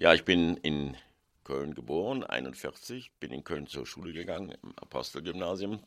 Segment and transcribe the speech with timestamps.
[0.00, 0.96] Ja, ich bin in
[1.44, 5.78] Köln geboren, 41, bin in Köln zur Schule gegangen, im Apostelgymnasium,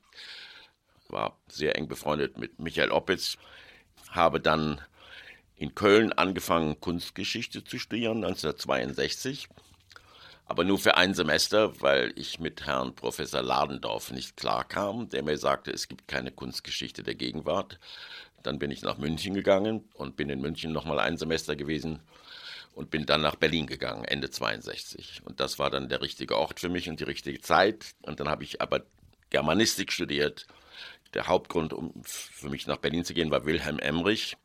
[1.10, 3.40] war sehr eng befreundet mit Michael Oppitz,
[4.12, 4.80] habe dann
[5.56, 9.50] in Köln angefangen, Kunstgeschichte zu studieren, 1962,
[10.46, 15.40] aber nur für ein Semester, weil ich mit Herrn Professor Ladendorf nicht klarkam, der mir
[15.40, 17.80] sagte, es gibt keine Kunstgeschichte der Gegenwart.
[18.44, 22.04] Dann bin ich nach München gegangen und bin in München nochmal ein Semester gewesen
[22.74, 25.22] und bin dann nach Berlin gegangen, Ende 62.
[25.26, 27.94] Und das war dann der richtige Ort für mich und die richtige Zeit.
[28.02, 28.82] Und dann habe ich aber
[29.30, 30.48] Germanistik studiert.
[31.14, 34.36] Der Hauptgrund, um für mich nach Berlin zu gehen, war Wilhelm Emrich,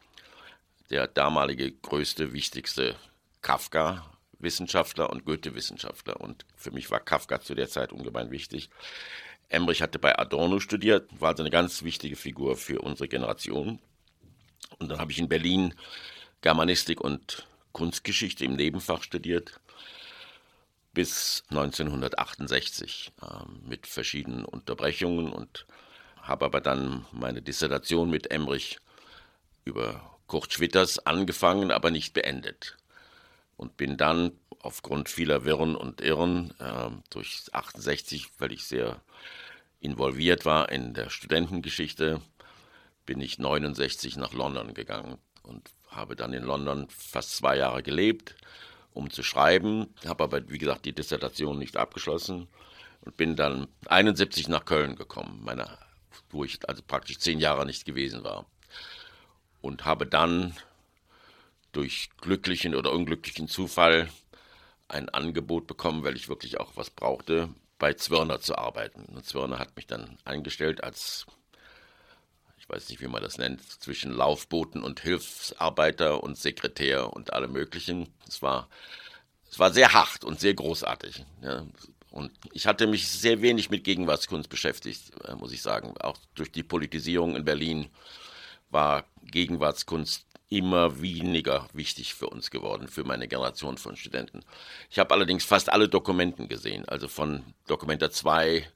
[0.90, 2.96] der damalige größte, wichtigste
[3.40, 6.20] Kafka-Wissenschaftler und Goethe-Wissenschaftler.
[6.20, 8.68] Und für mich war Kafka zu der Zeit ungemein wichtig.
[9.48, 13.80] Emrich hatte bei Adorno studiert, war also eine ganz wichtige Figur für unsere Generation.
[14.78, 15.74] Und dann habe ich in Berlin
[16.42, 19.60] Germanistik und Kunstgeschichte im Nebenfach studiert
[20.98, 23.26] bis 1968 äh,
[23.68, 25.66] mit verschiedenen Unterbrechungen und
[26.20, 28.78] habe aber dann meine Dissertation mit Emrich
[29.64, 32.76] über Kurt Schwitters angefangen, aber nicht beendet.
[33.56, 39.00] Und bin dann aufgrund vieler Wirren und Irren äh, durch 68, weil ich sehr
[39.80, 42.20] involviert war in der Studentengeschichte,
[43.06, 48.36] bin ich 69 nach London gegangen und habe dann in London fast zwei Jahre gelebt,
[48.92, 52.48] um zu schreiben, habe aber, wie gesagt, die Dissertation nicht abgeschlossen
[53.00, 55.78] und bin dann 71 nach Köln gekommen, meine,
[56.30, 58.46] wo ich also praktisch zehn Jahre nicht gewesen war.
[59.60, 60.54] Und habe dann
[61.72, 64.08] durch glücklichen oder unglücklichen Zufall
[64.88, 69.04] ein Angebot bekommen, weil ich wirklich auch was brauchte, bei Zwirner zu arbeiten.
[69.14, 71.26] Und Zwirner hat mich dann eingestellt als
[72.68, 78.08] weiß nicht, wie man das nennt, zwischen Laufbooten und Hilfsarbeiter und Sekretär und allem Möglichen.
[78.28, 78.68] Es war,
[79.50, 81.24] es war sehr hart und sehr großartig.
[81.42, 81.66] Ja.
[82.10, 85.94] Und ich hatte mich sehr wenig mit Gegenwartskunst beschäftigt, äh, muss ich sagen.
[86.00, 87.88] Auch durch die Politisierung in Berlin
[88.70, 94.40] war Gegenwartskunst immer weniger wichtig für uns geworden, für meine Generation von Studenten.
[94.90, 98.66] Ich habe allerdings fast alle Dokumenten gesehen, also von Dokumenta 2,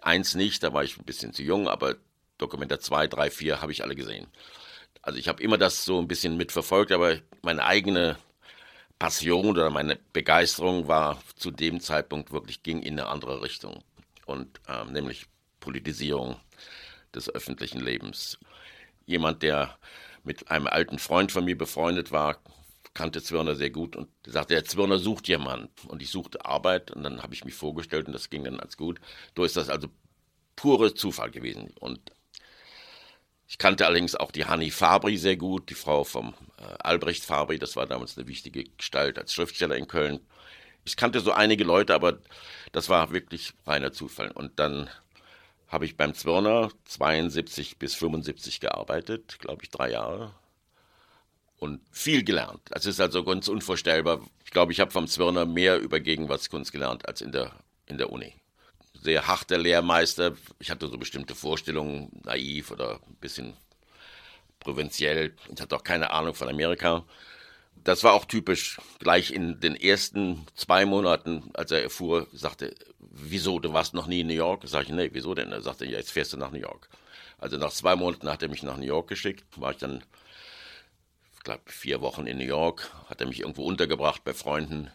[0.00, 1.96] 1 nicht, da war ich ein bisschen zu jung, aber
[2.40, 4.26] Dokumenta 2, 3, 4 habe ich alle gesehen.
[5.02, 8.16] Also ich habe immer das so ein bisschen mitverfolgt, aber meine eigene
[8.98, 13.82] Passion oder meine Begeisterung war zu dem Zeitpunkt wirklich ging in eine andere Richtung
[14.26, 15.26] und ähm, nämlich
[15.58, 16.36] Politisierung
[17.14, 18.38] des öffentlichen Lebens.
[19.06, 19.78] Jemand, der
[20.22, 22.38] mit einem alten Freund von mir befreundet war,
[22.92, 27.02] kannte Zwirner sehr gut und sagte, der Zwirner sucht jemanden und ich suchte Arbeit und
[27.02, 29.00] dann habe ich mich vorgestellt und das ging dann als gut.
[29.36, 29.88] So ist das also
[30.56, 32.00] pure Zufall gewesen und
[33.50, 37.58] ich kannte allerdings auch die Hanni Fabri sehr gut, die Frau vom äh, Albrecht Fabri,
[37.58, 40.20] das war damals eine wichtige Gestalt als Schriftsteller in Köln.
[40.84, 42.20] Ich kannte so einige Leute, aber
[42.70, 44.30] das war wirklich reiner Zufall.
[44.30, 44.88] Und dann
[45.66, 50.32] habe ich beim Zwirner 72 bis 75 gearbeitet, glaube ich, drei Jahre.
[51.58, 52.62] Und viel gelernt.
[52.66, 54.20] Das ist also ganz unvorstellbar.
[54.44, 57.50] Ich glaube, ich habe vom Zwirner mehr über Gegenwartskunst gelernt als in der,
[57.86, 58.39] in der Uni
[59.02, 60.34] sehr harter Lehrmeister.
[60.58, 63.54] Ich hatte so bestimmte Vorstellungen, naiv oder ein bisschen
[64.58, 65.34] provinziell.
[65.54, 67.04] Ich hatte auch keine Ahnung von Amerika.
[67.82, 68.78] Das war auch typisch.
[68.98, 74.20] Gleich in den ersten zwei Monaten, als er erfuhr, sagte, wieso, du warst noch nie
[74.20, 74.64] in New York?
[74.66, 75.50] Sag ich, nee, wieso denn?
[75.50, 76.88] Er sagte, ja, jetzt fährst du nach New York.
[77.38, 80.04] Also nach zwei Monaten hat er mich nach New York geschickt, war ich dann,
[81.34, 84.90] ich glaube, vier Wochen in New York, hat er mich irgendwo untergebracht bei Freunden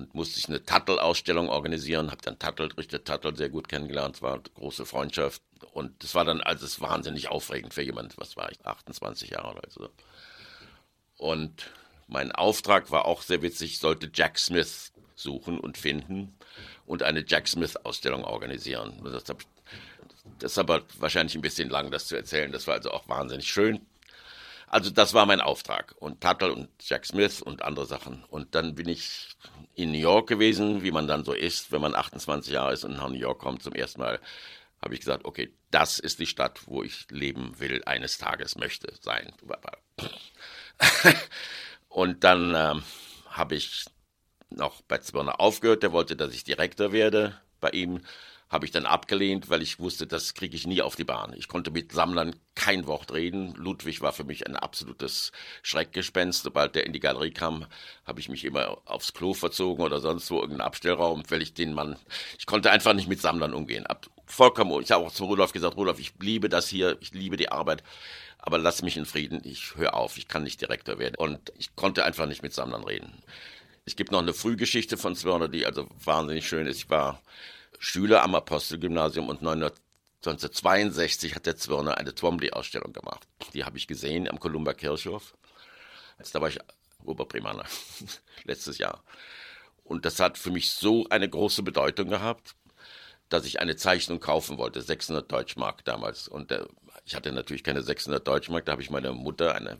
[0.00, 4.34] und musste ich eine Tattel-Ausstellung organisieren, habe dann Tattel, Richter Tattel sehr gut kennengelernt, war
[4.34, 8.50] eine große Freundschaft und das war dann also es wahnsinnig aufregend für jemand, was war
[8.50, 9.66] ich, 28 Jahre alt.
[9.66, 9.90] Also.
[11.18, 11.70] Und
[12.08, 16.34] mein Auftrag war auch sehr witzig, ich sollte Jack Smith suchen und finden
[16.86, 19.00] und eine Jack Smith-Ausstellung organisieren.
[19.04, 22.52] Das, das ist aber wahrscheinlich ein bisschen lang, das zu erzählen.
[22.52, 23.86] Das war also auch wahnsinnig schön.
[24.66, 25.94] Also das war mein Auftrag.
[25.98, 28.24] Und Tuttle und Jack Smith und andere Sachen.
[28.30, 29.28] Und dann bin ich
[29.82, 32.96] in New York gewesen, wie man dann so ist, wenn man 28 Jahre ist und
[32.96, 34.20] nach New York kommt zum ersten Mal,
[34.82, 38.92] habe ich gesagt, okay, das ist die Stadt, wo ich leben will, eines Tages möchte
[39.00, 39.32] sein.
[41.88, 42.82] und dann ähm,
[43.28, 43.84] habe ich
[44.48, 48.00] noch bei Zwirner aufgehört, der wollte, dass ich Direktor werde bei ihm
[48.50, 51.32] habe ich dann abgelehnt, weil ich wusste, das kriege ich nie auf die Bahn.
[51.36, 53.54] Ich konnte mit Sammlern kein Wort reden.
[53.54, 55.30] Ludwig war für mich ein absolutes
[55.62, 56.42] Schreckgespenst.
[56.42, 57.66] Sobald der in die Galerie kam,
[58.04, 61.72] habe ich mich immer aufs Klo verzogen oder sonst wo, irgendeinen Abstellraum, weil ich den
[61.72, 61.96] Mann,
[62.38, 63.86] ich konnte einfach nicht mit Sammlern umgehen.
[63.86, 67.36] Ab, vollkommen, ich habe auch zu Rudolf gesagt, Rudolf, ich liebe das hier, ich liebe
[67.36, 67.84] die Arbeit,
[68.38, 71.14] aber lass mich in Frieden, ich höre auf, ich kann nicht Direktor werden.
[71.16, 73.22] Und ich konnte einfach nicht mit Sammlern reden
[73.84, 76.78] Es gibt noch eine Frühgeschichte von Zwirner, die also wahnsinnig schön ist.
[76.78, 77.22] Ich war
[77.82, 83.26] Schüler am Apostelgymnasium und 1962 hat der Zwirner eine Twombly-Ausstellung gemacht.
[83.54, 85.34] Die habe ich gesehen am Columba Kirchhof.
[86.30, 86.58] Da war ich
[87.04, 87.64] Oberprimaner
[88.44, 89.02] letztes Jahr.
[89.82, 92.54] Und das hat für mich so eine große Bedeutung gehabt,
[93.30, 96.28] dass ich eine Zeichnung kaufen wollte, 600 Deutschmark damals.
[96.28, 96.66] Und äh,
[97.06, 99.78] ich hatte natürlich keine 600 Deutschmark, da habe ich meine Mutter, eine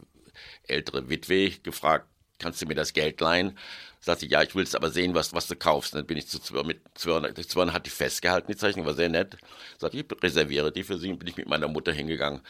[0.62, 2.08] ältere Witwe, gefragt,
[2.41, 3.57] kannst du mir das Geld leihen?
[4.01, 5.95] Sagte ja, ich will es aber sehen, was, was du kaufst.
[5.95, 9.11] dann bin ich zu Zwirn, mit Zwirn, Zwirn hat die festgehalten, die Zeichnung war sehr
[9.11, 9.37] nett.
[9.79, 11.11] Sagte, ich reserviere die für sie.
[11.11, 12.41] Und bin ich mit meiner Mutter hingegangen.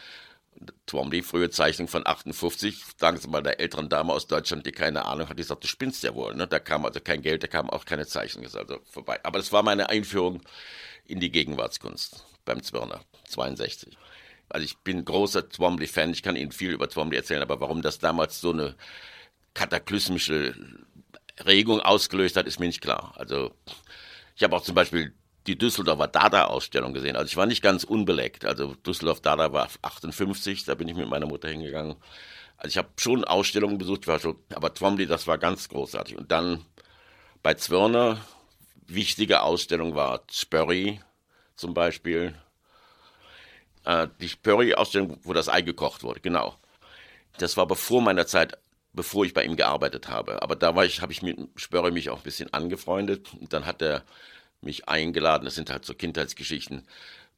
[0.85, 5.05] Twombly, frühe Zeichnung von 58, sagen Sie mal der älteren Dame aus Deutschland, die keine
[5.05, 6.35] Ahnung hat, die sagt, du spinnst ja wohl.
[6.35, 6.47] Ne?
[6.47, 9.19] Da kam also kein Geld, da kam auch keine Zeichnung, ist also vorbei.
[9.23, 10.41] Aber das war meine Einführung
[11.05, 13.97] in die Gegenwartskunst beim Zwirner, 62.
[14.49, 17.99] Also ich bin großer Twombly-Fan, ich kann Ihnen viel über Twombly erzählen, aber warum das
[17.99, 18.75] damals so eine
[19.53, 20.55] kataklysmische
[21.45, 23.13] Regung ausgelöst hat, ist mir nicht klar.
[23.15, 23.51] Also
[24.35, 25.13] ich habe auch zum Beispiel
[25.47, 27.15] die Düsseldorfer Dada-Ausstellung gesehen.
[27.15, 28.45] Also ich war nicht ganz unbeleckt.
[28.45, 31.95] Also Düsseldorf Dada war 58, da bin ich mit meiner Mutter hingegangen.
[32.57, 36.15] Also ich habe schon Ausstellungen besucht, war schon, aber Twombly, das war ganz großartig.
[36.15, 36.63] Und dann
[37.41, 38.23] bei Zwirner,
[38.85, 41.01] wichtige Ausstellung war Spurry
[41.55, 42.35] zum Beispiel.
[43.85, 46.55] Äh, die Spurry-Ausstellung, wo das Ei gekocht wurde, genau.
[47.39, 48.57] Das war bevor meiner Zeit
[48.93, 50.41] bevor ich bei ihm gearbeitet habe.
[50.41, 53.33] Aber da war ich, habe ich mit Spörre mich auch ein bisschen angefreundet.
[53.39, 54.03] Und dann hat er
[54.61, 56.87] mich eingeladen, das sind halt so Kindheitsgeschichten,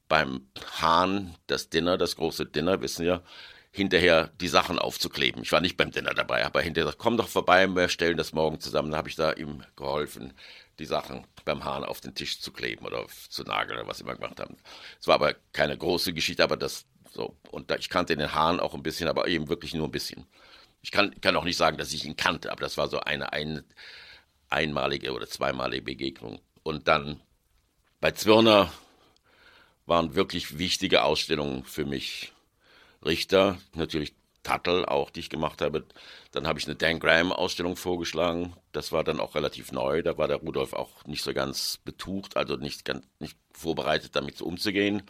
[0.10, 0.48] beim
[0.82, 3.22] Hahn, das Dinner, das große Dinner, wissen ja,
[3.72, 5.42] hinterher die Sachen aufzukleben.
[5.42, 8.34] Ich war nicht beim Dinner dabei, aber hinterher gesagt, komm doch vorbei, wir stellen das
[8.34, 8.92] morgen zusammen.
[8.92, 10.34] Dann habe ich da ihm geholfen,
[10.80, 14.16] die Sachen beim Hahn auf den Tisch zu kleben oder zu nageln oder was immer
[14.16, 14.58] gemacht haben.
[15.00, 17.38] Es war aber keine große Geschichte, aber das so.
[17.52, 20.28] Und da, ich kannte den Hahn auch ein bisschen, aber eben wirklich nur ein bisschen.
[20.84, 23.32] Ich kann, kann auch nicht sagen, dass ich ihn kannte, aber das war so eine
[23.32, 23.64] ein,
[24.50, 26.40] einmalige oder zweimalige Begegnung.
[26.62, 27.22] Und dann
[28.02, 28.72] bei Zwirner
[29.86, 32.34] waren wirklich wichtige Ausstellungen für mich.
[33.04, 34.14] Richter, natürlich
[34.44, 35.86] Tattel auch, die ich gemacht habe.
[36.32, 38.54] Dann habe ich eine Dan Graham-Ausstellung vorgeschlagen.
[38.74, 40.02] Das war dann auch relativ neu.
[40.02, 44.42] Da war der Rudolf auch nicht so ganz betucht, also nicht, ganz, nicht vorbereitet, damit
[44.42, 45.04] umzugehen.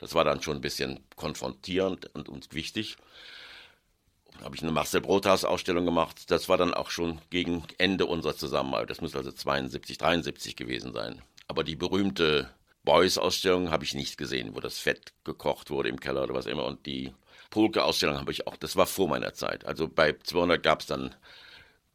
[0.00, 2.96] Das war dann schon ein bisschen konfrontierend und, und wichtig
[4.42, 6.30] habe ich eine Marcel Brothaus Ausstellung gemacht.
[6.30, 8.90] Das war dann auch schon gegen Ende unserer Zusammenarbeit.
[8.90, 11.20] Das muss also 72, 73 gewesen sein.
[11.48, 12.50] Aber die berühmte
[12.84, 16.46] Boys Ausstellung habe ich nicht gesehen, wo das Fett gekocht wurde im Keller oder was
[16.46, 16.64] immer.
[16.64, 17.12] Und die
[17.50, 19.64] Polke Ausstellung habe ich auch, das war vor meiner Zeit.
[19.64, 21.14] Also bei 200 gab es dann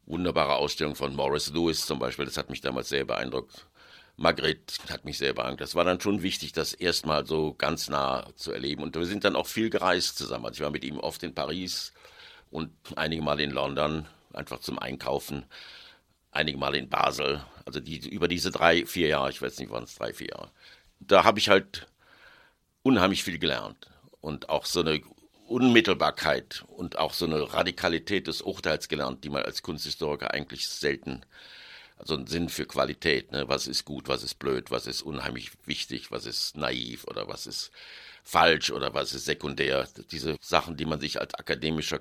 [0.04, 2.24] wunderbare Ausstellungen von Morris Lewis zum Beispiel.
[2.26, 3.66] Das hat mich damals sehr beeindruckt.
[4.16, 5.60] Margret hat mich sehr beeindruckt.
[5.60, 8.82] Das war dann schon wichtig, das erstmal so ganz nah zu erleben.
[8.82, 10.46] Und wir sind dann auch viel gereist zusammen.
[10.46, 11.92] Also ich war mit ihm oft in Paris,
[12.56, 15.44] und einige Mal in London, einfach zum Einkaufen,
[16.30, 17.44] einige Mal in Basel.
[17.66, 20.50] Also die, über diese drei, vier Jahre, ich weiß nicht, waren es drei, vier Jahre.
[20.98, 21.86] Da habe ich halt
[22.82, 23.90] unheimlich viel gelernt
[24.22, 25.02] und auch so eine
[25.46, 31.26] Unmittelbarkeit und auch so eine Radikalität des Urteils gelernt, die man als Kunsthistoriker eigentlich selten,
[31.98, 33.48] also einen Sinn für Qualität, ne?
[33.48, 37.46] was ist gut, was ist blöd, was ist unheimlich wichtig, was ist naiv oder was
[37.46, 37.70] ist
[38.24, 39.86] falsch oder was ist sekundär.
[40.10, 42.00] Diese Sachen, die man sich als akademischer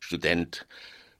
[0.00, 0.66] Student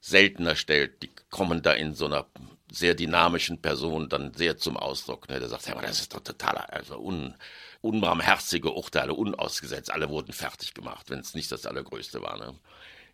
[0.01, 2.25] seltener stellt, die kommen da in so einer
[2.71, 5.27] sehr dynamischen Person dann sehr zum Ausdruck.
[5.29, 5.39] Ne?
[5.39, 7.35] Der sagt, ja, das ist doch total, also un,
[7.81, 9.91] unbarmherzige Urteile, unausgesetzt.
[9.91, 12.37] Alle wurden fertig gemacht, wenn es nicht das Allergrößte war.
[12.37, 12.55] Ne?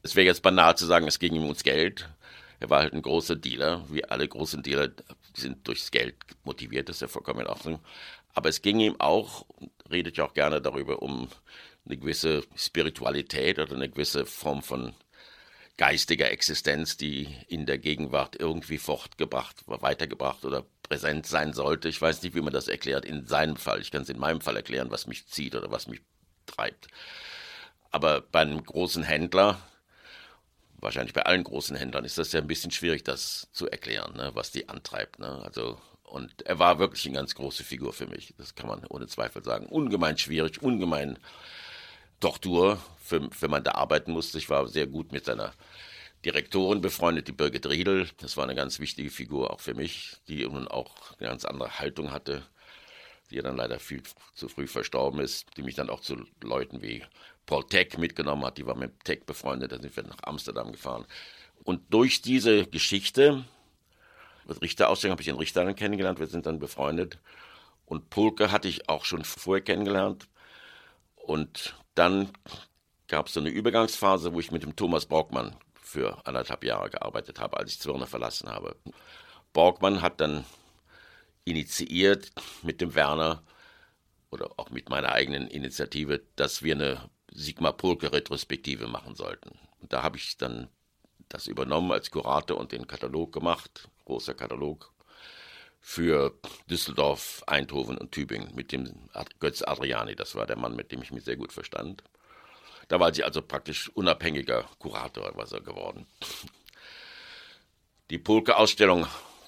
[0.03, 2.09] Es wäre jetzt banal zu sagen, es ging ihm ums Geld.
[2.59, 4.89] Er war halt ein großer Dealer, wie alle großen Dealer,
[5.33, 7.79] sind durchs Geld motiviert, das ist ja vollkommen in Ordnung.
[8.33, 9.45] Aber es ging ihm auch,
[9.89, 11.27] redet ja auch gerne darüber, um
[11.85, 14.93] eine gewisse Spiritualität oder eine gewisse Form von
[15.77, 21.89] geistiger Existenz, die in der Gegenwart irgendwie fortgebracht, weitergebracht oder präsent sein sollte.
[21.89, 23.81] Ich weiß nicht, wie man das erklärt in seinem Fall.
[23.81, 26.01] Ich kann es in meinem Fall erklären, was mich zieht oder was mich
[26.45, 26.87] treibt.
[27.91, 29.59] Aber bei einem großen Händler,
[30.75, 34.31] wahrscheinlich bei allen großen Händlern, ist das ja ein bisschen schwierig, das zu erklären, ne,
[34.33, 35.19] was die antreibt.
[35.19, 35.41] Ne?
[35.43, 38.33] Also, und er war wirklich eine ganz große Figur für mich.
[38.37, 39.65] Das kann man ohne Zweifel sagen.
[39.65, 41.17] Ungemein schwierig, ungemein
[42.19, 44.37] Tortur, für, für man da arbeiten musste.
[44.37, 45.53] Ich war sehr gut mit seiner
[46.25, 48.09] Direktorin befreundet, die Birgit Riedel.
[48.17, 51.79] Das war eine ganz wichtige Figur auch für mich, die nun auch eine ganz andere
[51.79, 52.43] Haltung hatte,
[53.29, 54.01] die dann leider viel
[54.33, 57.03] zu früh verstorben ist, die mich dann auch zu Leuten wie
[57.45, 58.57] Paul Tech mitgenommen hat.
[58.57, 61.05] Die war mit Tech befreundet, da sind wir nach Amsterdam gefahren.
[61.63, 63.45] Und durch diese Geschichte,
[64.47, 67.19] mit Richterausstellung habe ich den Richter dann kennengelernt, wir sind dann befreundet.
[67.85, 70.27] Und Pulke hatte ich auch schon vorher kennengelernt.
[71.15, 72.31] Und dann
[73.07, 77.39] gab es so eine Übergangsphase, wo ich mit dem Thomas Brockmann für anderthalb Jahre gearbeitet
[77.39, 78.75] habe, als ich Zwirner verlassen habe.
[79.53, 80.43] Borgmann hat dann
[81.45, 82.31] initiiert
[82.63, 83.43] mit dem Werner
[84.31, 89.51] oder auch mit meiner eigenen Initiative, dass wir eine Sigmar Polke Retrospektive machen sollten.
[89.79, 90.67] Und da habe ich dann
[91.29, 94.91] das übernommen als Kurator und den Katalog gemacht, großer Katalog
[95.87, 96.33] für
[96.67, 98.91] Düsseldorf, Eindhoven und Tübingen mit dem
[99.39, 100.15] Götz Adriani.
[100.15, 102.03] Das war der Mann, mit dem ich mich sehr gut verstand.
[102.87, 106.07] Da war sie also praktisch unabhängiger Kurator was er geworden.
[108.09, 109.05] Die Polke-Ausstellung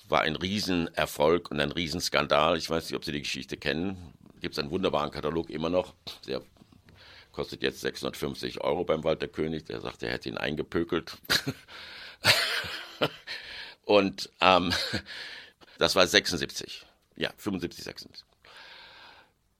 [0.09, 2.55] war ein Riesenerfolg und ein Riesenskandal.
[2.55, 4.13] Ich weiß nicht, ob Sie die Geschichte kennen.
[4.39, 5.95] Gibt es einen wunderbaren Katalog immer noch.
[6.27, 6.43] Der
[7.31, 9.65] kostet jetzt 650 Euro beim Walter König.
[9.65, 11.17] Der sagt, er hätte ihn eingepökelt.
[13.85, 14.71] und ähm,
[15.77, 16.85] das war 76.
[17.15, 18.25] Ja, 75, 76.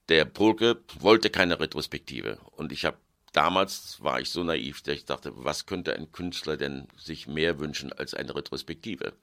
[0.10, 2.38] Der Polke wollte keine Retrospektive.
[2.56, 2.98] Und ich habe
[3.34, 7.60] damals war ich so naiv, dass ich dachte, was könnte ein Künstler denn sich mehr
[7.60, 9.14] wünschen als eine Retrospektive?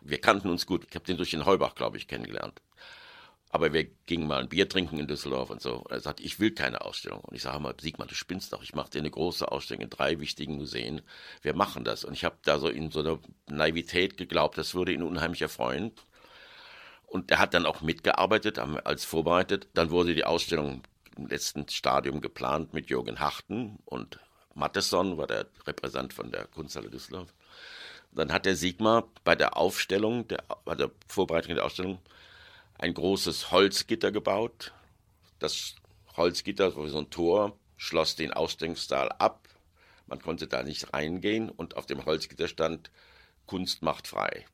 [0.00, 0.86] Wir kannten uns gut.
[0.88, 2.60] Ich habe den durch den Heubach, glaube ich, kennengelernt.
[3.50, 5.84] Aber wir gingen mal ein Bier trinken in Düsseldorf und so.
[5.90, 7.20] er sagt, ich will keine Ausstellung.
[7.20, 8.62] Und ich sage mal, Siegmann, du spinnst doch.
[8.62, 11.02] Ich mache dir eine große Ausstellung in drei wichtigen Museen.
[11.42, 12.04] Wir machen das.
[12.04, 13.18] Und ich habe da so in so einer
[13.50, 15.92] Naivität geglaubt, das würde ihn unheimlich erfreuen.
[17.12, 19.68] Und er hat dann auch mitgearbeitet, als vorbereitet.
[19.74, 20.82] Dann wurde die Ausstellung
[21.14, 24.18] im letzten Stadium geplant mit Jürgen Harten und
[24.54, 27.34] Mattesson war der Repräsentant von der Kunsthalle Düsseldorf.
[28.12, 31.98] Dann hat der Sigmar bei der Aufstellung, der, bei der Vorbereitung der Ausstellung,
[32.78, 34.72] ein großes Holzgitter gebaut.
[35.38, 35.74] Das
[36.16, 39.50] Holzgitter, so ein Tor, schloss den Ausstellungssaal ab.
[40.06, 42.90] Man konnte da nicht reingehen und auf dem Holzgitter stand
[43.44, 44.46] Kunst macht frei.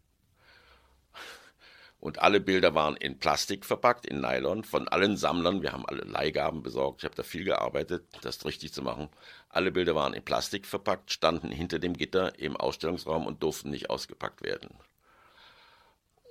[2.00, 5.62] Und alle Bilder waren in Plastik verpackt, in Nylon, von allen Sammlern.
[5.62, 7.00] Wir haben alle Leihgaben besorgt.
[7.00, 9.08] Ich habe da viel gearbeitet, das richtig zu machen.
[9.48, 13.90] Alle Bilder waren in Plastik verpackt, standen hinter dem Gitter im Ausstellungsraum und durften nicht
[13.90, 14.70] ausgepackt werden.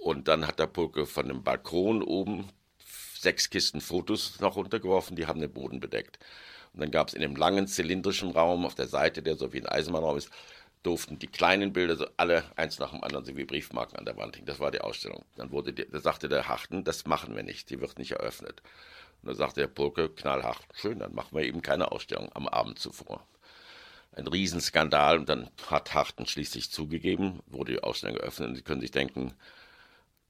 [0.01, 2.49] Und dann hat der Pulke von dem Balkon oben
[3.19, 6.19] sechs Kisten Fotos noch runtergeworfen, die haben den Boden bedeckt.
[6.73, 9.59] Und dann gab es in dem langen zylindrischen Raum auf der Seite, der so wie
[9.59, 10.29] ein Eisenbahnraum ist,
[10.87, 14.15] durften die kleinen Bilder so alle eins nach dem anderen so wie Briefmarken an der
[14.15, 14.45] Wand hängen.
[14.45, 15.25] Das war die Ausstellung.
[15.35, 18.61] Dann wurde die, da sagte der Harten, das machen wir nicht, die wird nicht eröffnet.
[19.21, 22.79] Und dann sagte der Pulke knallhart, schön, dann machen wir eben keine Ausstellung am Abend
[22.79, 23.27] zuvor.
[24.13, 28.79] Ein Riesenskandal und dann hat Harten schließlich zugegeben, wurde die Ausstellung geöffnet und Sie können
[28.79, 29.33] sich denken,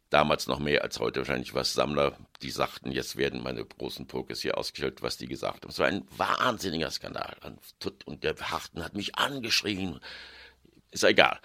[0.09, 4.41] damals noch mehr als heute wahrscheinlich was Sammler, die sagten, jetzt werden meine großen Pokers
[4.41, 5.69] hier ausgestellt, was die gesagt haben.
[5.69, 7.35] Es war ein wahnsinniger Skandal.
[8.05, 9.99] Und der Harten hat mich angeschrien.
[10.91, 11.39] Ist egal.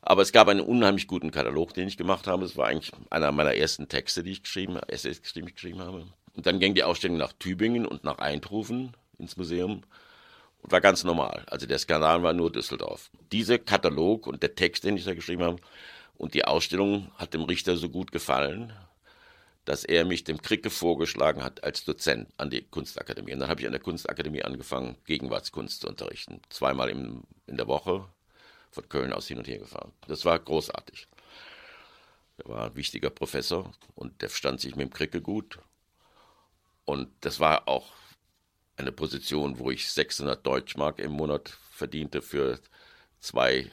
[0.00, 2.44] Aber es gab einen unheimlich guten Katalog, den ich gemacht habe.
[2.44, 6.06] Es war eigentlich einer meiner ersten Texte, die ich geschrieben, Essays, die ich geschrieben habe.
[6.34, 9.82] Und dann ging die Ausstellung nach Tübingen und nach Eindhoven ins Museum
[10.62, 11.44] und war ganz normal.
[11.46, 13.10] Also der Skandal war nur Düsseldorf.
[13.30, 15.56] Dieser Katalog und der Text, den ich da geschrieben habe,
[16.16, 18.72] und die Ausstellung hat dem Richter so gut gefallen,
[19.64, 23.32] dass er mich dem Kricke vorgeschlagen hat als Dozent an die Kunstakademie.
[23.32, 26.40] Und dann habe ich an der Kunstakademie angefangen, Gegenwartskunst zu unterrichten.
[26.48, 28.04] Zweimal im, in der Woche
[28.72, 29.92] von Köln aus hin und her gefahren.
[30.08, 31.06] Das war großartig.
[32.38, 35.58] Er war ein wichtiger Professor und der stand sich mit dem Kricke gut.
[36.84, 37.92] Und das war auch
[38.76, 42.58] eine Position, wo ich 600 Deutschmark im Monat verdiente für
[43.20, 43.70] zwei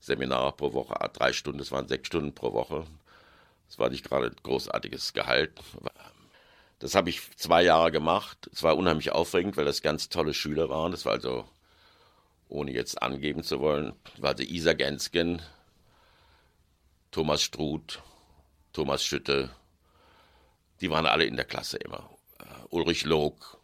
[0.00, 2.86] Seminare pro Woche, drei Stunden, das waren sechs Stunden pro Woche.
[3.66, 5.60] Das war nicht gerade ein großartiges Gehalt.
[6.78, 8.48] Das habe ich zwei Jahre gemacht.
[8.52, 10.92] Es war unheimlich aufregend, weil das ganz tolle Schüler waren.
[10.92, 11.46] Das war also,
[12.48, 15.42] ohne jetzt angeben zu wollen, war also Isa Gensken,
[17.10, 18.02] Thomas Struth,
[18.72, 19.50] Thomas Schütte.
[20.80, 22.10] Die waren alle in der Klasse immer.
[22.40, 23.58] Uh, Ulrich Log.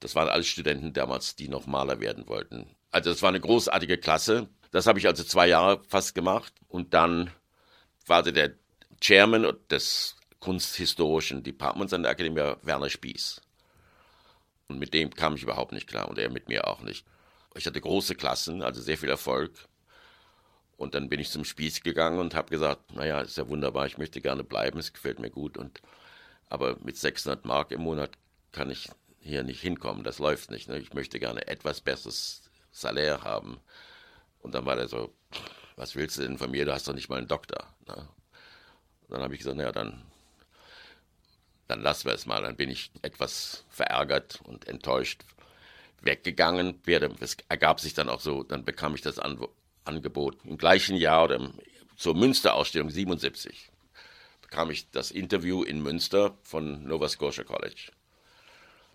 [0.00, 2.66] Das waren alles Studenten damals, die noch Maler werden wollten.
[2.90, 4.48] Also es war eine großartige Klasse.
[4.70, 7.30] Das habe ich also zwei Jahre fast gemacht und dann
[8.06, 8.54] war der
[9.00, 13.40] Chairman des kunsthistorischen Departments an der Akademie Werner Spieß.
[14.68, 17.06] Und mit dem kam ich überhaupt nicht klar und er mit mir auch nicht.
[17.58, 19.52] Ich hatte große Klassen, also sehr viel Erfolg.
[20.76, 23.98] Und dann bin ich zum Spieß gegangen und habe gesagt, naja, ist ja wunderbar, ich
[23.98, 25.58] möchte gerne bleiben, es gefällt mir gut.
[25.58, 25.80] Und,
[26.48, 28.12] aber mit 600 Mark im Monat
[28.52, 28.88] kann ich
[29.18, 30.68] hier nicht hinkommen, das läuft nicht.
[30.68, 30.78] Ne?
[30.78, 33.58] Ich möchte gerne etwas besseres Salär haben.
[34.38, 35.12] Und dann war der so,
[35.74, 37.74] was willst du denn von mir, du hast doch nicht mal einen Doktor.
[37.88, 38.08] Ne?
[39.08, 40.04] Dann habe ich gesagt, naja, dann,
[41.66, 42.40] dann lassen wir es mal.
[42.40, 45.24] Dann bin ich etwas verärgert und enttäuscht
[46.00, 46.80] weggegangen.
[47.20, 49.38] Es ergab sich dann auch so, dann bekam ich das An
[49.84, 51.50] Angebot im gleichen Jahr oder
[51.96, 53.70] zur Münsterausstellung 77
[54.42, 57.92] bekam ich das Interview in Münster von Nova Scotia College,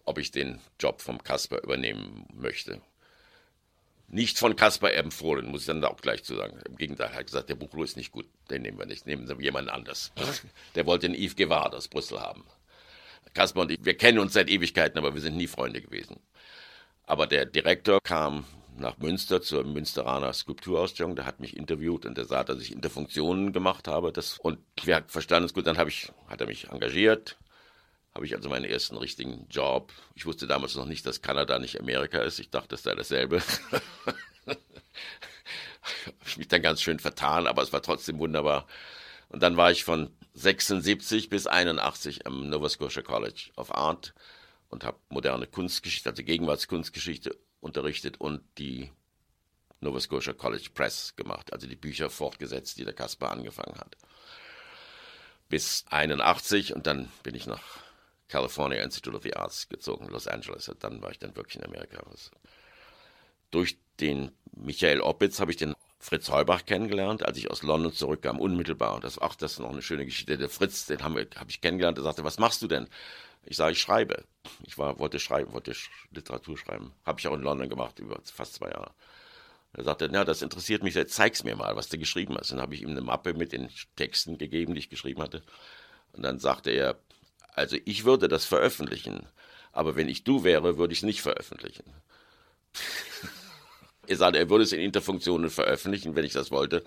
[0.04, 2.82] ob ich den Job vom Kasper übernehmen möchte
[4.08, 6.60] Nicht von Kaspar empfohlen, muss ich dann auch gleich zu sagen.
[6.68, 9.28] Im Gegenteil, er hat gesagt, der Buchlo ist nicht gut, den nehmen wir nicht, nehmen
[9.28, 10.12] Sie jemanden anders.
[10.76, 12.44] Der wollte den Yves Guevara aus Brüssel haben.
[13.34, 16.20] Kaspar und ich, wir kennen uns seit Ewigkeiten, aber wir sind nie Freunde gewesen.
[17.06, 18.46] Aber der Direktor kam
[18.78, 21.16] nach Münster zur Münsteraner Skulpturausstellung.
[21.16, 24.12] Der hat mich interviewt und der sah, dass ich Interfunktionen gemacht habe.
[24.12, 25.68] Das, und wir verstanden es gut.
[25.68, 27.38] Dann ich, hat er mich engagiert.
[28.14, 29.92] Habe ich also meinen ersten richtigen Job.
[30.16, 32.40] Ich wusste damals noch nicht, dass Kanada nicht Amerika ist.
[32.40, 33.42] Ich dachte, es sei dasselbe.
[34.46, 34.58] habe
[36.26, 38.68] ich mich dann ganz schön vertan, aber es war trotzdem wunderbar.
[39.30, 44.14] Und dann war ich von 76 bis 81 am Nova Scotia College of Art
[44.74, 48.92] und habe moderne Kunstgeschichte, also Gegenwartskunstgeschichte unterrichtet und die
[49.80, 53.96] Nova Scotia College Press gemacht, also die Bücher fortgesetzt, die der Caspar angefangen hat.
[55.48, 57.62] Bis 81 und dann bin ich nach
[58.28, 60.68] California Institute of the Arts gezogen, Los Angeles.
[60.68, 62.02] Und dann war ich dann wirklich in Amerika.
[63.52, 68.40] Durch den Michael Oppitz habe ich den Fritz Heubach kennengelernt, als ich aus London zurückkam,
[68.40, 68.96] unmittelbar.
[68.96, 70.38] Und das, ach, das ist noch eine schöne Geschichte.
[70.38, 72.88] Der Fritz, den habe hab ich kennengelernt, der sagte, was machst du denn?
[73.46, 74.24] Ich sage, ich schreibe.
[74.66, 75.74] Ich war, wollte schreiben, wollte
[76.12, 76.94] Literatur schreiben.
[77.06, 78.92] Habe ich auch in London gemacht, über fast zwei Jahre.
[79.74, 82.52] Er sagte, ja, das interessiert mich, zeig's mir mal, was du geschrieben hast.
[82.52, 85.42] Dann habe ich ihm eine Mappe mit den Texten gegeben, die ich geschrieben hatte.
[86.14, 87.00] Und dann sagte er,
[87.56, 89.28] also ich würde das veröffentlichen,
[89.72, 91.86] aber wenn ich du wäre, würde ich es nicht veröffentlichen.
[94.08, 96.84] er sagte, er würde es in Interfunktionen veröffentlichen, wenn ich das wollte,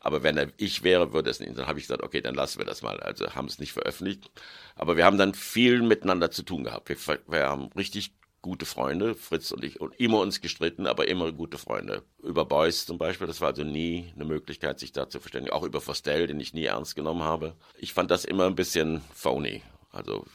[0.00, 1.56] aber wenn er ich wäre, würde es nicht.
[1.56, 3.00] Dann habe ich gesagt, okay, dann lassen wir das mal.
[3.00, 4.30] Also haben es nicht veröffentlicht.
[4.76, 6.90] Aber wir haben dann viel miteinander zu tun gehabt.
[6.90, 11.32] Wir, wir haben richtig gute Freunde, Fritz und ich, und immer uns gestritten, aber immer
[11.32, 12.02] gute Freunde.
[12.22, 15.54] Über Beuys zum Beispiel, das war also nie eine Möglichkeit, sich da zu verständigen.
[15.54, 17.54] Auch über Fostel, den ich nie ernst genommen habe.
[17.78, 19.62] Ich fand das immer ein bisschen phony.
[19.90, 20.26] Also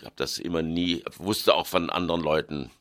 [0.00, 2.72] ich habe das immer nie, wusste auch von anderen Leuten,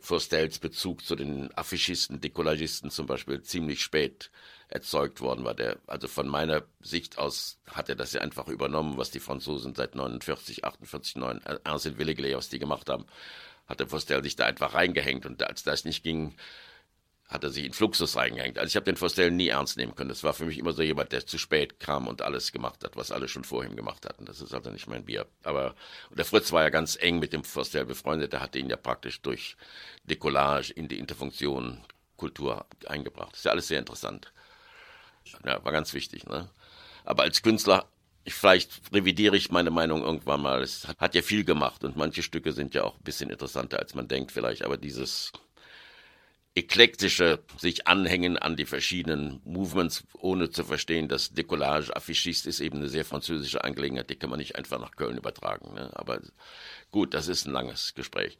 [0.00, 4.30] Fostels Bezug zu den Affichisten, Decollagisten zum Beispiel ziemlich spät
[4.68, 5.54] erzeugt worden war.
[5.54, 9.74] Der, also von meiner Sicht aus hat er das ja einfach übernommen, was die Franzosen
[9.74, 13.06] seit 49, 48, 9, Ernst Willigley, was die gemacht haben,
[13.66, 15.26] hat der Fostel sich da einfach reingehängt.
[15.26, 16.34] Und als das nicht ging,
[17.28, 18.58] hat er sich in Fluxus reingehängt.
[18.58, 20.08] Also ich habe den Fostel nie ernst nehmen können.
[20.08, 22.96] Das war für mich immer so jemand, der zu spät kam und alles gemacht hat,
[22.96, 24.24] was alle schon vor ihm gemacht hatten.
[24.24, 25.26] Das ist also nicht mein Bier.
[25.42, 25.74] Aber
[26.10, 28.32] der Fritz war ja ganz eng mit dem Fostel befreundet.
[28.32, 29.56] Der hatte ihn ja praktisch durch
[30.04, 31.84] Decollage in die Interfunktion
[32.16, 33.32] Kultur eingebracht.
[33.32, 34.32] Das ist ja alles sehr interessant.
[35.44, 36.26] Ja, war ganz wichtig.
[36.26, 36.48] Ne?
[37.04, 37.88] Aber als Künstler,
[38.24, 40.62] ich, vielleicht revidiere ich meine Meinung irgendwann mal.
[40.62, 43.94] Es hat ja viel gemacht und manche Stücke sind ja auch ein bisschen interessanter, als
[43.94, 44.64] man denkt vielleicht.
[44.64, 45.32] Aber dieses
[46.54, 52.78] eklektische sich anhängen an die verschiedenen Movements, ohne zu verstehen, dass Decollage, Affichiste ist eben
[52.78, 55.74] eine sehr französische Angelegenheit, die kann man nicht einfach nach Köln übertragen.
[55.74, 55.90] Ne?
[55.94, 56.20] Aber
[56.90, 58.38] gut, das ist ein langes Gespräch.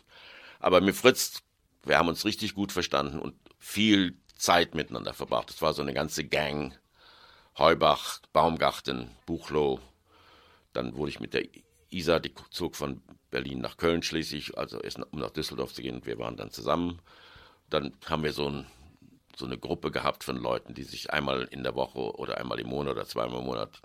[0.58, 1.42] Aber mit Fritz,
[1.84, 5.50] wir haben uns richtig gut verstanden und viel Zeit miteinander verbracht.
[5.50, 6.76] Es war so eine ganze Gang.
[7.56, 9.80] Heubach, Baumgarten, Buchloh.
[10.72, 11.44] Dann wurde ich mit der
[11.90, 16.04] Isa, die zog von Berlin nach Köln schließlich, also erst um nach Düsseldorf zu gehen.
[16.04, 17.00] Wir waren dann zusammen.
[17.70, 18.66] Dann haben wir so, ein,
[19.37, 22.68] so eine Gruppe gehabt von Leuten, die sich einmal in der Woche oder einmal im
[22.68, 23.81] Monat oder zweimal im Monat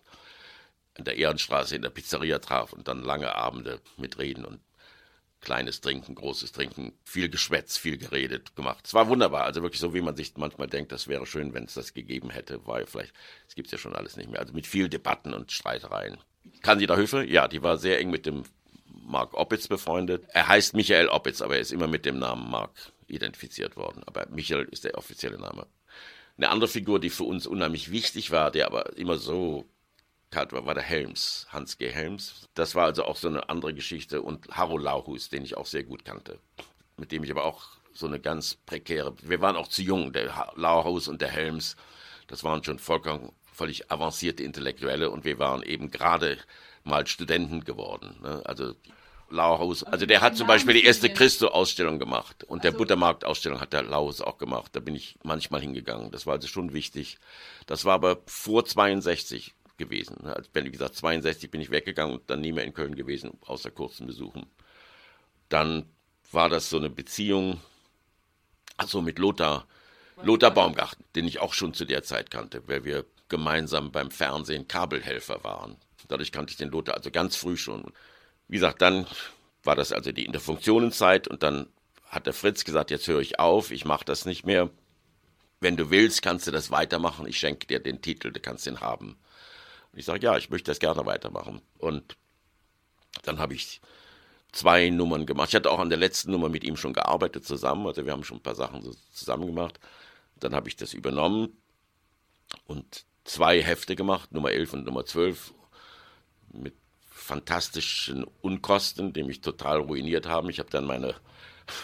[0.95, 4.59] in der Ehrenstraße in der Pizzeria traf und dann lange Abende mit Reden und
[5.41, 8.85] kleines Trinken, großes Trinken, viel Geschwätz, viel geredet gemacht.
[8.85, 11.65] Es war wunderbar, also wirklich so, wie man sich manchmal denkt, das wäre schön, wenn
[11.65, 13.13] es das gegeben hätte, ja vielleicht,
[13.47, 14.39] es gibt ja schon alles nicht mehr.
[14.39, 16.17] Also mit viel Debatten und Streitereien.
[16.61, 18.43] Candida Höfe, ja, die war sehr eng mit dem
[19.05, 20.25] Mark Oppitz befreundet.
[20.29, 22.71] Er heißt Michael Oppitz, aber er ist immer mit dem Namen Mark
[23.07, 24.03] identifiziert worden.
[24.05, 25.67] Aber Michael ist der offizielle Name.
[26.37, 29.65] Eine andere Figur, die für uns unheimlich wichtig war, der aber immer so
[30.31, 31.91] war, war der Helms, Hans G.
[31.91, 32.49] Helms.
[32.55, 34.23] Das war also auch so eine andere Geschichte.
[34.23, 36.39] Und Harro Lauhus, den ich auch sehr gut kannte.
[36.97, 39.13] Mit dem ich aber auch so eine ganz prekäre.
[39.21, 41.75] Wir waren auch zu jung, der Lauhaus und der Helms.
[42.27, 46.39] Das waren schon vollkommen völlig avancierte Intellektuelle und wir waren eben gerade
[46.83, 48.19] mal Studenten geworden.
[48.21, 48.41] Ne?
[48.45, 48.73] Also
[49.29, 53.73] Lauhaus, also der hat zum Beispiel die erste Christo-Ausstellung gemacht und der also Buttermarkt-Ausstellung hat
[53.73, 54.75] der Lauhaus auch gemacht.
[54.75, 56.11] Da bin ich manchmal hingegangen.
[56.11, 57.17] Das war also schon wichtig.
[57.65, 60.25] Das war aber vor 62 gewesen.
[60.25, 63.71] Also, wie gesagt, 62 bin ich weggegangen und dann nie mehr in Köln gewesen, außer
[63.71, 64.45] kurzen Besuchen.
[65.49, 65.85] Dann
[66.31, 67.59] war das so eine Beziehung,
[68.77, 69.65] also mit Lothar,
[70.21, 74.67] Lothar Baumgarten, den ich auch schon zu der Zeit kannte, weil wir gemeinsam beim Fernsehen
[74.67, 75.77] Kabelhelfer waren.
[76.13, 77.91] Dadurch kannte ich den Lothar also ganz früh schon.
[78.47, 79.07] Wie gesagt, dann
[79.63, 81.65] war das also die Interfunktionenzeit und dann
[82.05, 84.69] hat der Fritz gesagt, jetzt höre ich auf, ich mache das nicht mehr.
[85.59, 87.25] Wenn du willst, kannst du das weitermachen.
[87.25, 89.17] Ich schenke dir den Titel, du kannst ihn haben.
[89.91, 91.63] Und ich sage, ja, ich möchte das gerne weitermachen.
[91.79, 92.15] Und
[93.23, 93.81] dann habe ich
[94.51, 95.49] zwei Nummern gemacht.
[95.49, 98.23] Ich hatte auch an der letzten Nummer mit ihm schon gearbeitet zusammen, also wir haben
[98.23, 99.79] schon ein paar Sachen so zusammen gemacht.
[100.35, 101.57] Dann habe ich das übernommen
[102.67, 105.55] und zwei Hefte gemacht, Nummer 11 und Nummer 12,
[106.53, 106.75] mit
[107.13, 110.49] fantastischen Unkosten, die mich total ruiniert haben.
[110.49, 111.15] Ich habe dann meine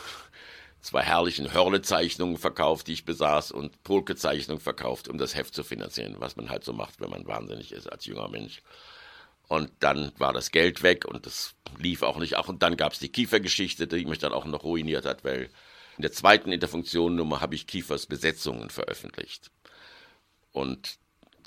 [0.82, 6.16] zwei herrlichen Hörle-Zeichnungen verkauft, die ich besaß, und Polke-Zeichnungen verkauft, um das Heft zu finanzieren,
[6.20, 8.62] was man halt so macht, wenn man wahnsinnig ist als junger Mensch.
[9.48, 12.36] Und dann war das Geld weg und das lief auch nicht.
[12.36, 15.50] Auch und dann gab es die Kiefergeschichte, die mich dann auch noch ruiniert hat, weil
[15.98, 19.52] in der zweiten Interfunktionnummer habe ich Kiefers Besetzungen veröffentlicht.
[20.52, 21.00] Und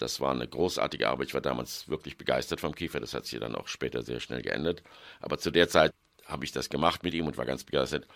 [0.02, 1.28] das war eine großartige Arbeit.
[1.28, 3.00] Ich war damals wirklich begeistert vom Kiefer.
[3.00, 4.82] Das hat sich dann auch später sehr schnell geändert.
[5.20, 5.94] Aber zu der Zeit
[6.26, 8.06] habe ich das gemacht mit ihm und war ganz begeistert.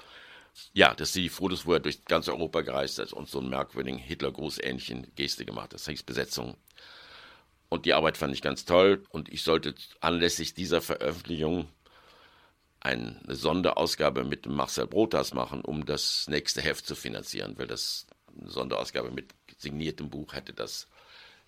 [0.72, 3.50] Ja, das sind die Fotos, wo er durch ganz Europa gereist ist und so einen
[3.50, 5.74] merkwürdigen Hitler-Gruß-ähnlichen Geste gemacht hat.
[5.74, 6.56] Das heißt Besetzung.
[7.68, 9.04] Und die Arbeit fand ich ganz toll.
[9.10, 11.68] Und ich sollte anlässlich dieser Veröffentlichung
[12.80, 18.06] eine Sonderausgabe mit Marcel Brotas machen, um das nächste Heft zu finanzieren, weil das
[18.40, 20.88] eine Sonderausgabe mit signiertem Buch hätte das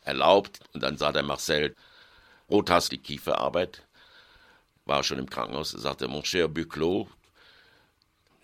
[0.09, 0.61] erlaubt.
[0.73, 1.75] Und dann sah der Marcel
[2.49, 3.87] Brotas die Kieferarbeit,
[4.87, 7.07] war schon im Krankenhaus, sagte, Mon cher Buclos,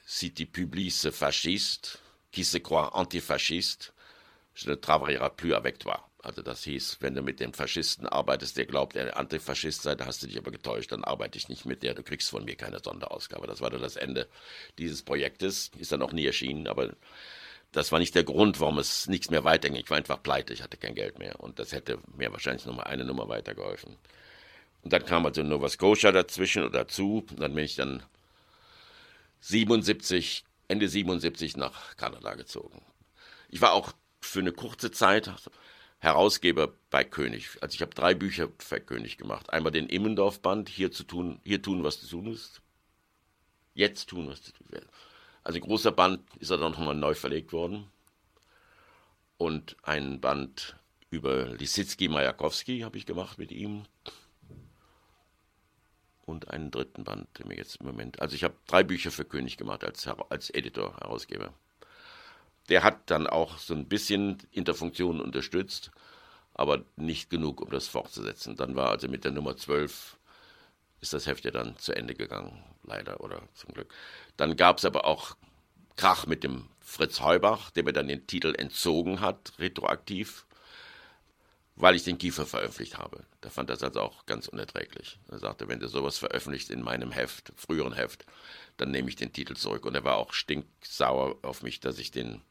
[0.07, 1.98] si tu publies ce fasciste,
[2.31, 3.92] qui se croit antifasciste,
[4.55, 5.98] je ne travaillerai plus avec toi.
[6.24, 10.07] Also das hieß, wenn du mit dem Faschisten arbeitest, der glaubt, er Antifaschist sei, da
[10.07, 12.57] hast du dich aber getäuscht, dann arbeite ich nicht mit der, du kriegst von mir
[12.57, 13.46] keine Sonderausgabe.
[13.46, 14.27] Das war dann das Ende
[14.79, 16.94] dieses Projektes, ist dann auch nie erschienen, aber
[17.74, 19.80] das war nicht der Grund, warum es nichts mehr weiterging.
[19.80, 22.74] Ich war einfach pleite, ich hatte kein Geld mehr und das hätte mir wahrscheinlich noch
[22.76, 23.96] mal eine Nummer weitergeholfen.
[24.82, 27.26] Und dann kam also Nova Scotia dazwischen oder dazu.
[27.30, 28.02] Und dann bin ich dann
[29.40, 32.82] 77, Ende 77 nach Kanada gezogen.
[33.48, 35.30] Ich war auch für eine kurze Zeit
[35.98, 37.48] Herausgeber bei König.
[37.62, 39.50] Also ich habe drei Bücher für König gemacht.
[39.50, 42.60] Einmal den Immendorf-Band, hier tun, hier tun, was zu tun ist.
[43.72, 44.87] Jetzt tun, was zu tun ist.
[45.44, 47.87] Also großer Band ist er dann nochmal neu verlegt worden.
[49.37, 50.76] Und ein Band
[51.11, 53.85] über Lisitzky Majakowski habe ich gemacht mit ihm
[56.24, 58.20] und einen dritten Band, den mir jetzt im Moment.
[58.20, 61.52] Also ich habe drei Bücher für König gemacht als, als Editor, Herausgeber.
[62.70, 65.90] Der hat dann auch so ein bisschen Interfunktionen unterstützt,
[66.54, 68.57] aber nicht genug, um das fortzusetzen.
[68.57, 70.16] Dann war also mit der Nummer 12
[71.04, 73.92] ist das Heft ja dann zu Ende gegangen, leider oder zum Glück.
[74.36, 75.36] Dann gab es aber auch
[75.96, 80.44] Krach mit dem Fritz Heubach, der mir dann den Titel entzogen hat, retroaktiv
[81.76, 83.24] weil ich den Kiefer veröffentlicht habe.
[83.40, 85.18] Da fand das also auch ganz unerträglich.
[85.30, 88.24] Er sagte, wenn du sowas veröffentlicht in meinem Heft, früheren Heft,
[88.76, 89.84] dann nehme ich den Titel zurück.
[89.84, 92.42] Und er war auch stinksauer auf mich, dass ich den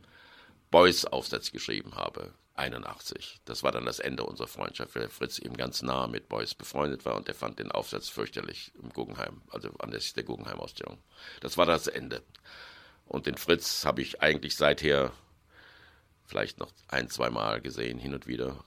[0.72, 3.40] Beuys-Aufsatz geschrieben habe, 81.
[3.46, 7.06] Das war dann das Ende unserer Freundschaft, weil Fritz eben ganz nah mit Beuys befreundet
[7.06, 11.00] war und er fand den Aufsatz fürchterlich im Guggenheim, also anlässlich der Guggenheim-Ausstellung.
[11.42, 12.22] Das war das Ende.
[13.06, 15.12] Und den Fritz habe ich eigentlich seither
[16.26, 18.64] vielleicht noch ein, zwei Mal gesehen, hin und wieder.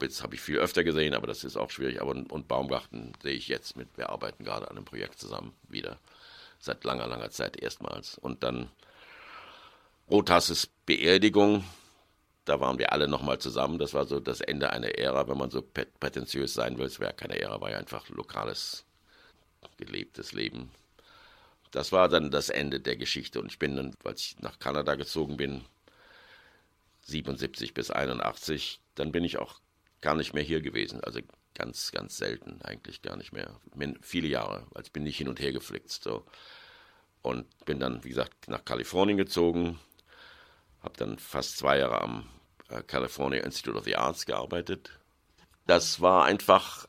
[0.00, 2.00] Jetzt habe ich viel öfter gesehen, aber das ist auch schwierig.
[2.00, 3.88] Aber und Baumgarten sehe ich jetzt mit.
[3.96, 5.98] Wir arbeiten gerade an einem Projekt zusammen wieder.
[6.60, 8.16] Seit langer, langer Zeit erstmals.
[8.16, 8.70] Und dann
[10.08, 11.64] Rothasses Beerdigung.
[12.44, 13.78] Da waren wir alle nochmal zusammen.
[13.78, 16.86] Das war so das Ende einer Ära, wenn man so prätentiös sein will.
[16.86, 18.84] Es wäre keine Ära, war ja einfach lokales,
[19.76, 20.70] gelebtes Leben.
[21.70, 23.40] Das war dann das Ende der Geschichte.
[23.40, 25.64] Und ich bin dann, als ich nach Kanada gezogen bin,
[27.02, 29.60] 77 bis 81, dann bin ich auch
[30.00, 31.02] gar nicht mehr hier gewesen.
[31.02, 31.20] Also
[31.54, 33.60] ganz, ganz selten, eigentlich gar nicht mehr.
[33.74, 35.90] Bin viele Jahre, als bin ich hin und her geflickt.
[35.90, 36.24] So.
[37.22, 39.78] Und bin dann, wie gesagt, nach Kalifornien gezogen,
[40.82, 42.28] habe dann fast zwei Jahre am
[42.68, 44.98] äh, California Institute of the Arts gearbeitet.
[45.66, 46.86] Das war einfach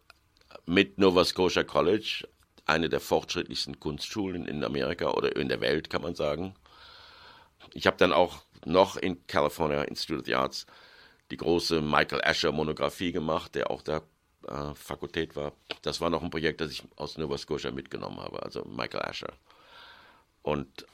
[0.65, 2.27] mit Nova Scotia College
[2.65, 6.55] eine der fortschrittlichsten Kunstschulen in Amerika oder in der Welt, kann man sagen.
[7.73, 10.65] Ich habe dann auch noch in California Institute of the Arts
[11.31, 14.03] die große Michael Asher Monographie gemacht, der auch der
[14.47, 15.53] äh, Fakultät war.
[15.81, 19.33] Das war noch ein Projekt, das ich aus Nova Scotia mitgenommen habe, also Michael Asher.
[20.41, 20.85] Und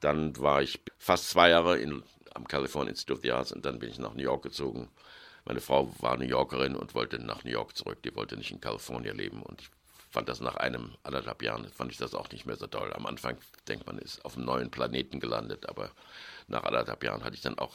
[0.00, 2.02] dann war ich fast zwei Jahre in,
[2.34, 4.88] am California Institute of the Arts und dann bin ich nach New York gezogen.
[5.44, 8.02] Meine Frau war New Yorkerin und wollte nach New York zurück.
[8.02, 9.70] Die wollte nicht in Kalifornien leben und ich
[10.10, 12.92] fand das nach einem anderthalb Jahren fand ich das auch nicht mehr so toll.
[12.92, 15.90] Am Anfang denkt man, ist auf einem neuen Planeten gelandet, aber
[16.46, 17.74] nach anderthalb Jahren hatte ich dann auch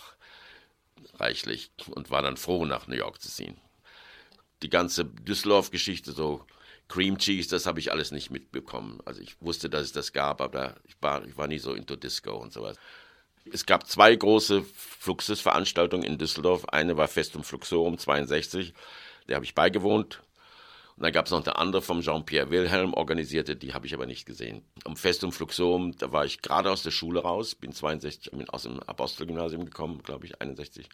[1.16, 3.60] reichlich und war dann froh, nach New York zu ziehen.
[4.64, 6.46] Die ganze Düsseldorf-Geschichte, so
[6.88, 9.00] Cream Cheese, das habe ich alles nicht mitbekommen.
[9.06, 11.96] Also ich wusste, dass es das gab, aber ich war, ich war nie so into
[11.96, 12.78] Disco und sowas.
[13.52, 16.66] Es gab zwei große Fluxus-Veranstaltungen in Düsseldorf.
[16.66, 18.74] Eine war Festum Fluxorum 62,
[19.28, 20.22] der habe ich beigewohnt.
[20.96, 24.06] Und dann gab es noch eine andere vom Jean-Pierre Wilhelm organisierte, die habe ich aber
[24.06, 24.64] nicht gesehen.
[24.84, 28.64] Am Festum Fluxom, da war ich gerade aus der Schule raus, bin 62, bin aus
[28.64, 30.90] dem Apostelgymnasium gekommen, glaube ich, 61.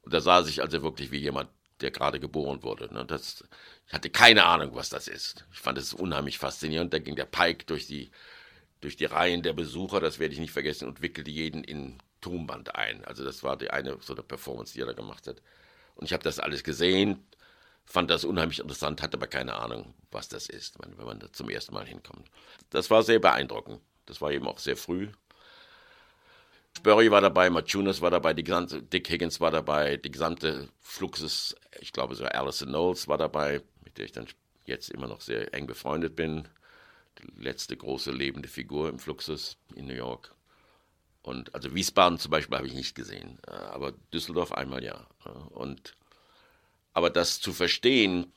[0.00, 1.50] Und da saß ich also wirklich wie jemand,
[1.82, 2.92] der gerade geboren wurde.
[2.92, 3.04] Ne?
[3.04, 3.44] Das,
[3.86, 5.44] ich hatte keine Ahnung, was das ist.
[5.52, 6.94] Ich fand es unheimlich faszinierend.
[6.94, 8.10] Da ging der Pike durch die,
[8.82, 12.74] durch die Reihen der Besucher, das werde ich nicht vergessen, und wickelte jeden in Tonband
[12.74, 13.04] ein.
[13.04, 15.40] Also das war die eine so eine Performance, die er da gemacht hat.
[15.94, 17.24] Und ich habe das alles gesehen,
[17.84, 21.48] fand das unheimlich interessant, hatte aber keine Ahnung, was das ist, wenn man da zum
[21.48, 22.28] ersten Mal hinkommt.
[22.70, 23.80] Das war sehr beeindruckend.
[24.06, 25.08] Das war eben auch sehr früh.
[26.76, 31.92] Spurry war dabei, Machunas war dabei, gesamte, Dick Higgins war dabei, die gesamte Fluxus, ich
[31.92, 34.26] glaube so Alison Knowles war dabei, mit der ich dann
[34.64, 36.48] jetzt immer noch sehr eng befreundet bin.
[37.18, 40.34] Die letzte große lebende Figur im Fluxus in New York.
[41.22, 45.06] Und also Wiesbaden zum Beispiel habe ich nicht gesehen, äh, aber Düsseldorf einmal ja.
[45.50, 45.96] Und
[46.92, 48.32] aber das zu verstehen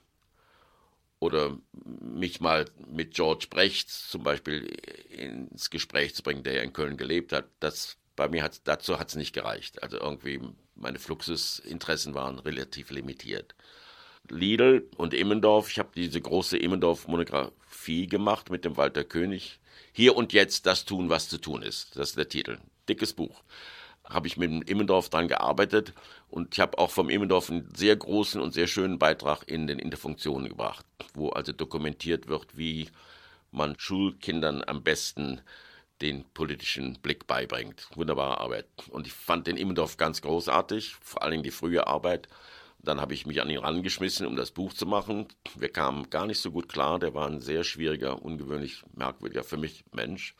[1.19, 4.65] oder mich mal mit George Brecht zum Beispiel
[5.09, 8.99] ins Gespräch zu bringen, der ja in Köln gelebt hat, das bei mir hat dazu
[8.99, 9.83] hat es nicht gereicht.
[9.83, 10.39] Also irgendwie
[10.75, 13.55] meine Fluxusinteressen waren relativ limitiert.
[14.29, 19.59] Lidl und Immendorf, ich habe diese große Immendorf-Monographie gemacht mit dem Walter König.
[19.91, 21.95] Hier und jetzt das tun, was zu tun ist.
[21.95, 22.57] Das ist der Titel.
[22.87, 23.43] Dickes Buch
[24.07, 25.93] habe ich mit dem Immendorf dran gearbeitet
[26.29, 29.79] und ich habe auch vom Immendorf einen sehr großen und sehr schönen Beitrag in den
[29.79, 32.89] Interfunktionen gebracht, wo also dokumentiert wird, wie
[33.51, 35.41] man Schulkindern am besten
[36.01, 37.87] den politischen Blick beibringt.
[37.95, 38.67] Wunderbare Arbeit.
[38.89, 42.27] Und ich fand den Immendorf ganz großartig, vor allem die frühe Arbeit.
[42.85, 45.27] Dann habe ich mich an ihn rangeschmissen, um das Buch zu machen.
[45.57, 46.99] Wir kamen gar nicht so gut klar.
[46.99, 50.35] Der war ein sehr schwieriger, ungewöhnlich merkwürdiger für mich Mensch.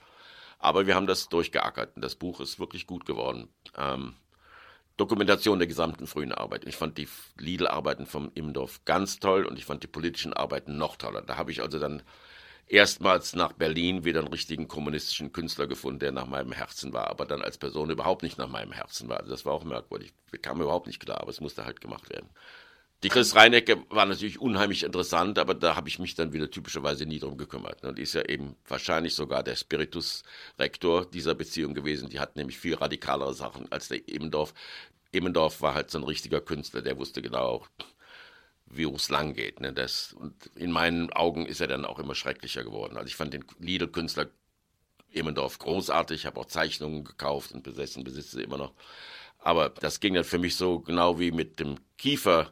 [0.60, 3.50] Aber wir haben das durchgeackert das Buch ist wirklich gut geworden.
[3.78, 4.16] Ähm,
[4.98, 6.66] Dokumentation der gesamten frühen Arbeit.
[6.66, 10.96] Ich fand die Lidl-Arbeiten vom Immendorf ganz toll und ich fand die politischen Arbeiten noch
[10.96, 11.22] toller.
[11.22, 12.02] Da habe ich also dann
[12.68, 17.26] erstmals nach Berlin wieder einen richtigen kommunistischen Künstler gefunden, der nach meinem Herzen war, aber
[17.26, 19.18] dann als Person überhaupt nicht nach meinem Herzen war.
[19.18, 20.14] Also das war auch merkwürdig.
[20.32, 22.30] Wir kamen überhaupt nicht klar, aber es musste halt gemacht werden.
[23.04, 27.06] Die Chris Reinecke war natürlich unheimlich interessant, aber da habe ich mich dann wieder typischerweise
[27.06, 27.84] nie drum gekümmert.
[27.84, 32.10] Und ist ja eben wahrscheinlich sogar der Spiritus-Rektor dieser Beziehung gewesen.
[32.10, 34.54] Die hat nämlich viel radikalere Sachen als der Ebendorf.
[35.12, 37.66] Ebendorf war halt so ein richtiger Künstler, der wusste genau,
[38.78, 39.60] wie es lang geht.
[39.60, 39.74] Ne?
[39.74, 42.98] Das, und in meinen Augen ist er dann auch immer schrecklicher geworden.
[42.98, 44.28] Also ich fand den Lidl-Künstler
[45.12, 48.74] Emmendorf großartig, habe auch Zeichnungen gekauft und besessen, besitze sie immer noch.
[49.40, 52.52] Aber das ging dann für mich so genau wie mit dem Kiefer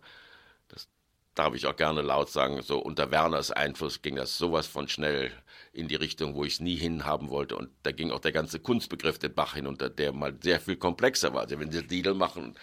[1.35, 5.31] darf ich auch gerne laut sagen, so unter Werners Einfluss ging das sowas von schnell
[5.71, 7.55] in die Richtung, wo ich es nie hinhaben wollte.
[7.55, 11.33] Und da ging auch der ganze Kunstbegriff den Bach hinunter, der mal sehr viel komplexer
[11.33, 11.41] war.
[11.41, 12.55] Also wenn sie Lidl machen,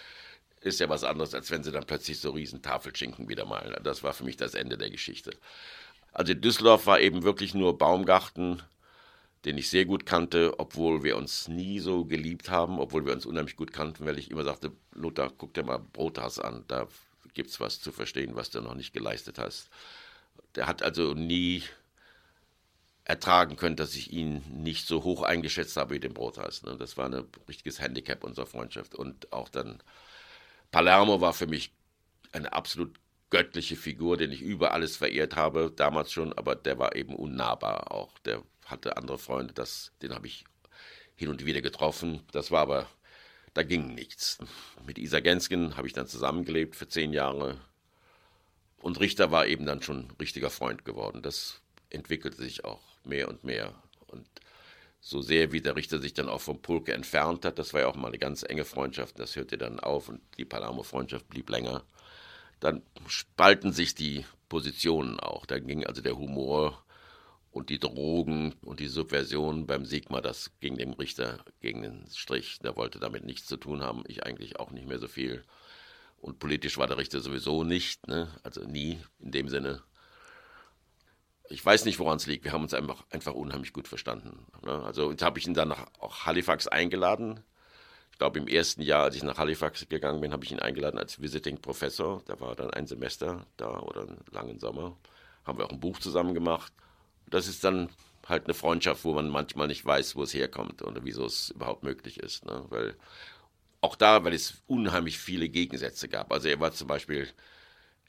[0.61, 3.75] ist ja was anderes, als wenn sie dann plötzlich so riesen Tafelschinken wieder malen.
[3.83, 5.31] Das war für mich das Ende der Geschichte.
[6.13, 8.61] Also Düsseldorf war eben wirklich nur Baumgarten,
[9.45, 13.25] den ich sehr gut kannte, obwohl wir uns nie so geliebt haben, obwohl wir uns
[13.25, 16.87] unheimlich gut kannten, weil ich immer sagte, Lothar, guck dir mal Brothaus an, da
[17.33, 19.69] gibt es was zu verstehen, was du noch nicht geleistet hast.
[20.55, 21.63] Der hat also nie
[23.03, 26.63] ertragen können, dass ich ihn nicht so hoch eingeschätzt habe wie den Brothers.
[26.63, 26.75] Ne?
[26.77, 28.93] Das war ein richtiges Handicap unserer Freundschaft.
[28.93, 29.81] Und auch dann
[30.71, 31.73] Palermo war für mich
[32.31, 36.95] eine absolut göttliche Figur, den ich über alles verehrt habe, damals schon, aber der war
[36.95, 38.17] eben unnahbar auch.
[38.19, 40.45] Der hatte andere Freunde, das, den habe ich
[41.15, 42.21] hin und wieder getroffen.
[42.31, 42.87] Das war aber
[43.53, 44.37] da ging nichts.
[44.85, 47.59] Mit Isa Gensken habe ich dann zusammengelebt für zehn Jahre.
[48.77, 51.21] Und Richter war eben dann schon richtiger Freund geworden.
[51.21, 53.73] Das entwickelte sich auch mehr und mehr.
[54.07, 54.27] Und
[55.01, 57.87] so sehr wie der Richter sich dann auch vom Pulke entfernt hat, das war ja
[57.87, 61.83] auch mal eine ganz enge Freundschaft, das hörte dann auf und die Palermo-Freundschaft blieb länger.
[62.59, 65.47] Dann spalten sich die Positionen auch.
[65.47, 66.85] Da ging also der Humor
[67.49, 72.59] und die Drogen und die Subversion beim Sigma, das ging dem Richter gegen den Strich.
[72.59, 75.43] Der wollte damit nichts zu tun haben, ich eigentlich auch nicht mehr so viel.
[76.19, 78.27] Und politisch war der Richter sowieso nicht, ne?
[78.43, 79.81] also nie in dem Sinne.
[81.51, 82.45] Ich weiß nicht, woran es liegt.
[82.45, 84.45] Wir haben uns einfach, einfach unheimlich gut verstanden.
[84.65, 84.83] Ne?
[84.83, 87.41] Also habe ich ihn dann nach auch Halifax eingeladen.
[88.11, 90.97] Ich glaube, im ersten Jahr, als ich nach Halifax gegangen bin, habe ich ihn eingeladen
[90.97, 92.21] als Visiting Professor.
[92.25, 94.97] Da war dann ein Semester da oder einen langen Sommer.
[95.45, 96.71] Haben wir auch ein Buch zusammen gemacht
[97.31, 97.89] das ist dann
[98.27, 101.83] halt eine Freundschaft, wo man manchmal nicht weiß, wo es herkommt oder wieso es überhaupt
[101.83, 102.45] möglich ist.
[102.45, 102.65] Ne?
[102.69, 102.95] Weil
[103.79, 106.31] auch da, weil es unheimlich viele Gegensätze gab.
[106.31, 107.27] Also er war zum Beispiel,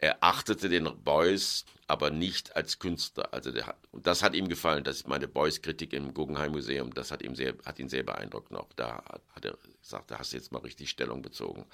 [0.02, 3.32] er achtete den Beuys, aber nicht als Künstler.
[3.32, 7.22] Also der, und das hat ihm gefallen, dass meine Beuys-Kritik im Guggenheim Museum, das hat,
[7.22, 8.66] ihm sehr, hat ihn sehr beeindruckt noch.
[8.74, 11.66] Da hat er gesagt, da hast du jetzt mal richtig Stellung bezogen.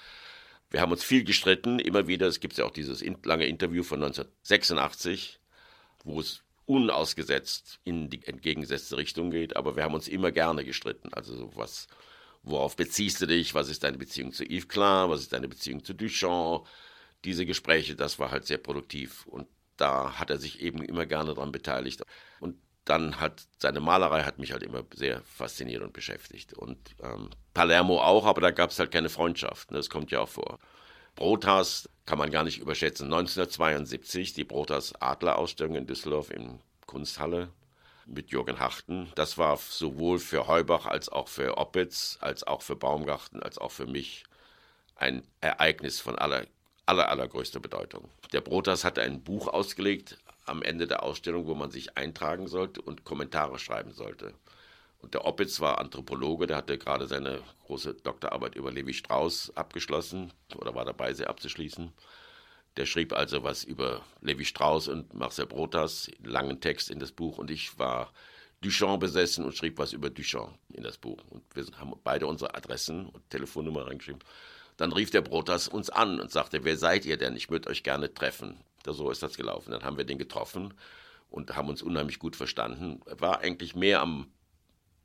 [0.69, 2.27] Wir haben uns viel gestritten, immer wieder.
[2.27, 5.39] Es gibt ja auch dieses lange Interview von 1986,
[6.03, 11.11] wo es unausgesetzt in die entgegengesetzte Richtung geht, aber wir haben uns immer gerne gestritten.
[11.15, 11.87] Also was,
[12.43, 13.55] worauf beziehst du dich?
[13.55, 15.09] Was ist deine Beziehung zu Yves Klein?
[15.09, 16.67] Was ist deine Beziehung zu Duchamp?
[17.25, 21.33] Diese Gespräche, das war halt sehr produktiv und da hat er sich eben immer gerne
[21.33, 22.03] daran beteiligt.
[22.39, 26.53] Und dann hat seine Malerei hat mich halt immer sehr fasziniert und beschäftigt.
[26.53, 29.71] Und ähm, Palermo auch, aber da gab es halt keine Freundschaft.
[29.71, 29.77] Ne?
[29.77, 30.59] Das kommt ja auch vor.
[31.15, 33.05] Brotas kann man gar nicht überschätzen.
[33.05, 37.49] 1972 die Brotas Adler-Ausstellung in Düsseldorf in Kunsthalle
[38.05, 39.11] mit Jürgen Harten.
[39.15, 43.71] Das war sowohl für Heubach als auch für Oppitz, als auch für Baumgarten, als auch
[43.71, 44.23] für mich
[44.95, 46.45] ein Ereignis von aller,
[46.89, 48.09] aller, allergrößter Bedeutung.
[48.33, 52.81] Der Brotas hatte ein Buch ausgelegt, am Ende der Ausstellung, wo man sich eintragen sollte
[52.81, 54.33] und Kommentare schreiben sollte.
[54.99, 60.33] Und der Oppitz war Anthropologe, der hatte gerade seine große Doktorarbeit über Levi Strauss abgeschlossen
[60.55, 61.93] oder war dabei, sie abzuschließen.
[62.75, 67.37] Der schrieb also was über Levi Strauss und Marcel Brotas, langen Text in das Buch.
[67.37, 68.11] Und ich war
[68.61, 71.19] Duchamp besessen und schrieb was über Duchamp in das Buch.
[71.29, 74.23] Und wir haben beide unsere Adressen und Telefonnummer reingeschrieben.
[74.79, 77.35] Dann rief der Brotas uns an und sagte, wer seid ihr denn?
[77.35, 78.55] Ich würde euch gerne treffen.
[78.85, 79.71] So ist das gelaufen.
[79.71, 80.73] Dann haben wir den getroffen
[81.29, 83.01] und haben uns unheimlich gut verstanden.
[83.05, 84.31] Er war eigentlich mehr am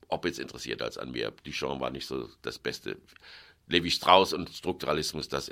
[0.06, 1.32] Oppitz interessiert als an mir.
[1.42, 2.98] Duchamp war nicht so das Beste.
[3.66, 5.50] Levi Strauss und Strukturalismus, das,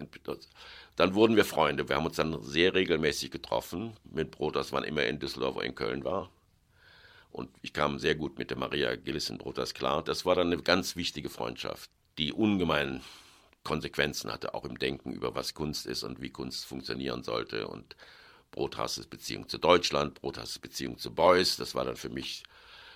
[0.95, 1.89] dann wurden wir Freunde.
[1.89, 5.75] Wir haben uns dann sehr regelmäßig getroffen mit Brotas, wann immer in Düsseldorf oder in
[5.75, 6.31] Köln war.
[7.33, 10.05] Und ich kam sehr gut mit der Maria Gillissen Brotas klar.
[10.05, 13.01] Das war dann eine ganz wichtige Freundschaft, die ungemein
[13.64, 17.68] Konsequenzen hatte, auch im Denken über was Kunst ist und wie Kunst funktionieren sollte.
[17.68, 17.96] Und
[18.51, 22.42] Brothasses Beziehung zu Deutschland, Brothasses Beziehung zu Beuys, das war dann für mich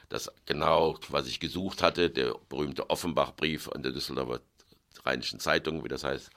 [0.08, 4.40] das genau, was ich gesucht hatte, der berühmte Offenbach-Brief an der Düsseldorfer
[5.04, 6.30] Rheinischen Zeitung, wie das heißt,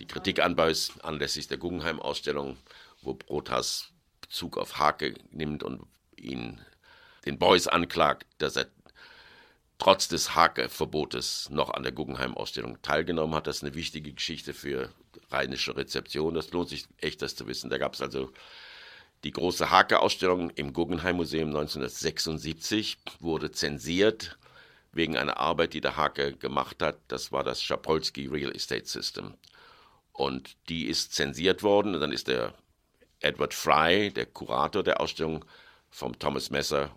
[0.00, 2.56] die Kritik an Beuys anlässlich der Guggenheim-Ausstellung,
[3.02, 3.88] wo Brothas
[4.20, 6.60] Bezug auf Hake nimmt und ihn
[7.26, 8.66] den Beuys anklagt, dass er
[9.82, 13.48] trotz des Hake-Verbotes noch an der Guggenheim-Ausstellung teilgenommen hat.
[13.48, 14.90] Das ist eine wichtige Geschichte für
[15.32, 16.34] rheinische Rezeption.
[16.34, 17.68] Das lohnt sich echt, das zu wissen.
[17.68, 18.30] Da gab es also
[19.24, 24.38] die große Hake-Ausstellung im Guggenheim-Museum 1976, wurde zensiert
[24.92, 26.98] wegen einer Arbeit, die der Hake gemacht hat.
[27.08, 29.34] Das war das Schapolsky Real Estate System.
[30.12, 31.96] Und die ist zensiert worden.
[31.96, 32.54] Und dann ist der
[33.18, 35.44] Edward Fry, der Kurator der Ausstellung,
[35.90, 36.94] vom Thomas Messer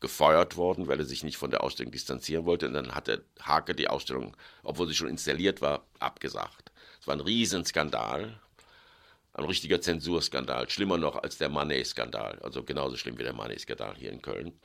[0.00, 2.66] gefeuert worden, weil er sich nicht von der Ausstellung distanzieren wollte.
[2.66, 6.72] Und dann hat der Hake die Ausstellung, obwohl sie schon installiert war, abgesagt.
[7.00, 8.40] Es war ein Riesenskandal,
[9.34, 14.12] ein richtiger Zensurskandal, schlimmer noch als der Manet-Skandal, also genauso schlimm wie der Manet-Skandal hier
[14.12, 14.58] in Köln.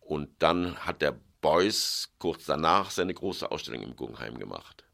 [0.00, 4.84] Und dann hat der Beuys kurz danach seine große Ausstellung im Guggenheim gemacht.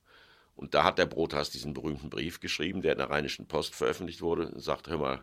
[0.54, 4.22] Und da hat der Brothas diesen berühmten Brief geschrieben, der in der Rheinischen Post veröffentlicht
[4.22, 5.22] wurde, und sagt, hör mal,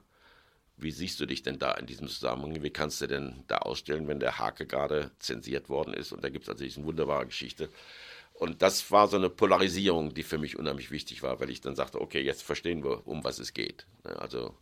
[0.77, 2.61] wie siehst du dich denn da in diesem Zusammenhang?
[2.61, 6.11] Wie kannst du denn da ausstellen, wenn der Hake gerade zensiert worden ist?
[6.11, 7.69] Und da gibt es also diese wunderbare Geschichte.
[8.33, 11.75] Und das war so eine Polarisierung, die für mich unheimlich wichtig war, weil ich dann
[11.75, 13.85] sagte, okay, jetzt verstehen wir, um was es geht.
[14.03, 14.53] Also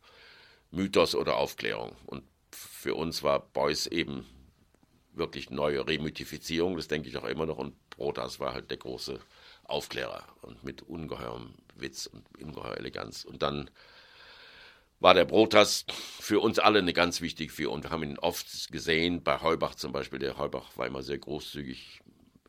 [0.70, 1.96] Mythos oder Aufklärung.
[2.06, 4.26] Und für uns war Beuys eben
[5.14, 7.58] wirklich neue Remythifizierung, das denke ich auch immer noch.
[7.58, 9.20] Und Brotas war halt der große
[9.64, 13.24] Aufklärer und mit ungeheurem Witz und ungeheuer Eleganz.
[13.24, 13.72] Und dann
[15.04, 15.86] war der Brotas
[16.22, 17.74] für uns alle eine ganz wichtige Figur.
[17.74, 20.18] Und wir haben ihn oft gesehen, bei Heubach zum Beispiel.
[20.18, 22.02] Der Heubach war immer sehr großzügig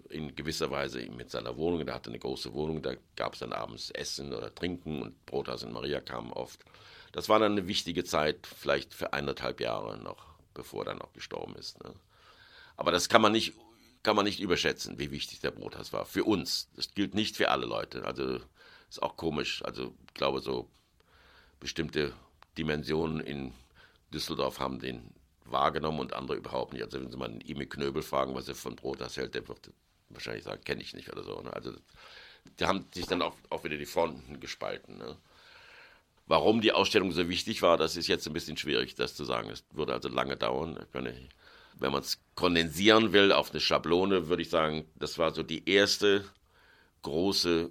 [0.08, 1.84] in gewisser Weise mit seiner Wohnung.
[1.86, 5.64] Er hatte eine große Wohnung, da gab es dann abends Essen oder Trinken und Brotas
[5.64, 6.60] und Maria kamen oft.
[7.10, 11.12] Das war dann eine wichtige Zeit, vielleicht für eineinhalb Jahre noch, bevor er dann auch
[11.12, 11.82] gestorben ist.
[11.82, 11.92] Ne?
[12.76, 13.54] Aber das kann man nicht
[14.04, 16.04] kann man nicht überschätzen, wie wichtig der Brotas war.
[16.04, 16.68] Für uns.
[16.76, 18.04] Das gilt nicht für alle Leute.
[18.04, 18.38] Also
[18.88, 19.64] ist auch komisch.
[19.64, 20.70] Also ich glaube, so
[21.58, 22.12] bestimmte
[22.58, 23.52] Dimensionen in
[24.12, 25.10] Düsseldorf haben den
[25.44, 26.82] wahrgenommen und andere überhaupt nicht.
[26.82, 29.70] Also wenn Sie mal einen Imi Knöbel fragen, was er von Brotas hält, der wird
[30.08, 31.40] wahrscheinlich sagen, kenne ich nicht oder so.
[31.40, 31.52] Ne?
[31.52, 31.72] Also
[32.58, 34.98] die haben sich dann auch, auch wieder die Fronten gespalten.
[34.98, 35.16] Ne?
[36.26, 39.50] Warum die Ausstellung so wichtig war, das ist jetzt ein bisschen schwierig, das zu sagen.
[39.50, 40.78] Es würde also lange dauern.
[40.92, 45.68] wenn man es kondensieren will auf eine Schablone, würde ich sagen, das war so die
[45.68, 46.24] erste
[47.02, 47.70] große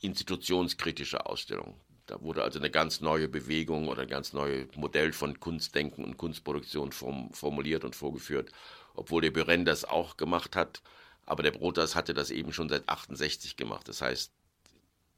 [0.00, 1.80] institutionskritische Ausstellung.
[2.06, 6.16] Da wurde also eine ganz neue Bewegung oder ein ganz neues Modell von Kunstdenken und
[6.16, 8.52] Kunstproduktion formuliert und vorgeführt,
[8.94, 10.82] obwohl der Buren das auch gemacht hat.
[11.24, 13.88] Aber der Brotas hatte das eben schon seit 68 gemacht.
[13.88, 14.32] Das heißt,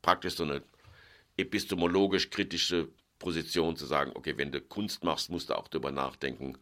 [0.01, 0.63] praktisch so eine
[1.37, 6.57] epistemologisch kritische Position zu sagen, okay, wenn du Kunst machst, musst du auch darüber nachdenken,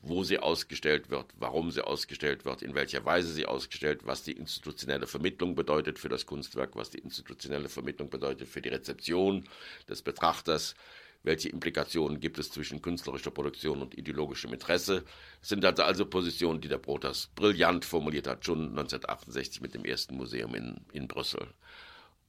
[0.00, 4.32] wo sie ausgestellt wird, warum sie ausgestellt wird, in welcher Weise sie ausgestellt, was die
[4.32, 9.44] institutionelle Vermittlung bedeutet für das Kunstwerk, was die institutionelle Vermittlung bedeutet für die Rezeption
[9.88, 10.74] des Betrachters,
[11.22, 15.04] welche Implikationen gibt es zwischen künstlerischer Produktion und ideologischem Interesse.
[15.40, 19.84] Das sind also, also Positionen, die der Brotas brillant formuliert hat, schon 1968 mit dem
[19.84, 21.48] ersten Museum in, in Brüssel.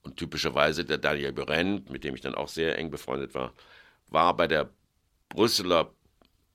[0.02, 3.52] Und typischerweise der Daniel Buren, mit dem ich dann auch sehr eng befreundet war,
[4.08, 4.70] war bei der
[5.28, 5.92] Brüsseler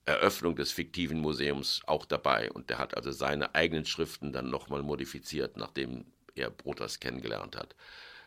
[0.05, 2.51] Eröffnung des fiktiven Museums auch dabei.
[2.51, 7.75] Und der hat also seine eigenen Schriften dann nochmal modifiziert, nachdem er Brotas kennengelernt hat.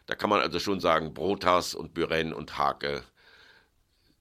[0.06, 3.02] Da kann man also schon sagen, Brotas und Buren und Hake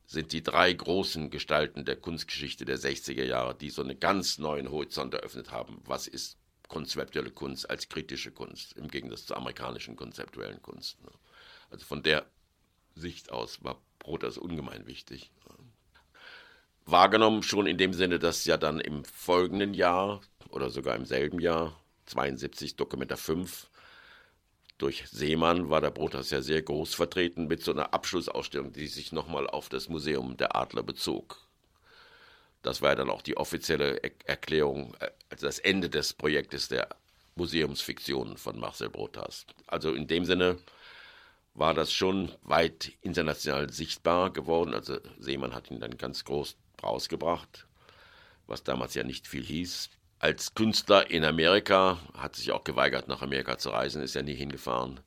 [0.08, 4.70] sind die drei großen Gestalten der Kunstgeschichte der 60er Jahre, die so einen ganz neuen
[4.70, 5.82] Horizont eröffnet haben.
[5.86, 6.38] Was ist
[6.68, 11.01] konzeptuelle Kunst als kritische Kunst im Gegensatz zur amerikanischen konzeptuellen Kunst?
[11.01, 11.12] Ne?
[11.70, 12.26] Also von der
[12.95, 15.32] Sicht aus war Brotas ungemein wichtig
[16.86, 21.40] wahrgenommen, schon in dem Sinne, dass ja dann im folgenden Jahr oder sogar im selben
[21.40, 23.68] Jahr, 72, Dokumenta 5,
[24.78, 29.12] durch Seemann war der Brotas ja sehr groß vertreten mit so einer Abschlussausstellung, die sich
[29.12, 31.38] nochmal auf das Museum der Adler bezog.
[32.62, 34.96] Das war ja dann auch die offizielle Erklärung,
[35.30, 36.90] also das Ende des Projektes der
[37.36, 39.46] Museumsfiktion von Marcel Brotas.
[39.68, 40.58] Also in dem Sinne
[41.54, 44.74] war das schon weit international sichtbar geworden.
[44.74, 47.65] Also Seemann hat ihn dann ganz groß rausgebracht,
[48.47, 49.89] was damals ja nicht viel hieß.
[50.19, 54.36] Als Künstler in Amerika, hat sich auch geweigert, nach Amerika zu reisen, ist ja nie
[54.36, 54.99] hingefahren,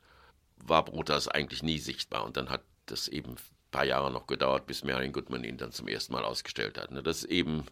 [0.57, 2.25] war Brutas eigentlich nie sichtbar.
[2.25, 3.39] Und dann hat das eben ein
[3.71, 6.91] paar Jahre noch gedauert, bis Marion Goodman ihn dann zum ersten Mal ausgestellt hat.
[6.91, 7.65] Ne, das ist eben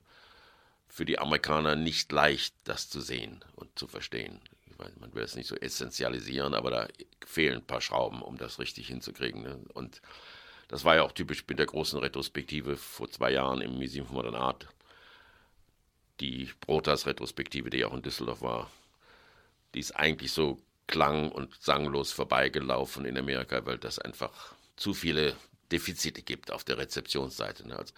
[0.89, 4.41] für die Amerikaner nicht leicht, das zu sehen und zu verstehen.
[5.01, 6.89] Man will es nicht so essentialisieren, aber da
[7.25, 9.43] fehlen ein paar Schrauben, um das richtig hinzukriegen.
[9.43, 9.59] Ne?
[9.73, 10.03] Und
[10.69, 14.13] das war ja auch typisch mit der großen Retrospektive vor zwei Jahren im Museum of
[14.13, 14.69] Modern Art.
[16.21, 18.71] Die Brotas-Retrospektive, die auch in Düsseldorf war,
[19.75, 25.37] die ist eigentlich so klang- und sanglos vorbeigelaufen in Amerika, weil das einfach zu viele
[25.73, 27.67] Defizite gibt auf der Rezeptionsseite.
[27.69, 27.77] Ne?
[27.77, 27.93] Also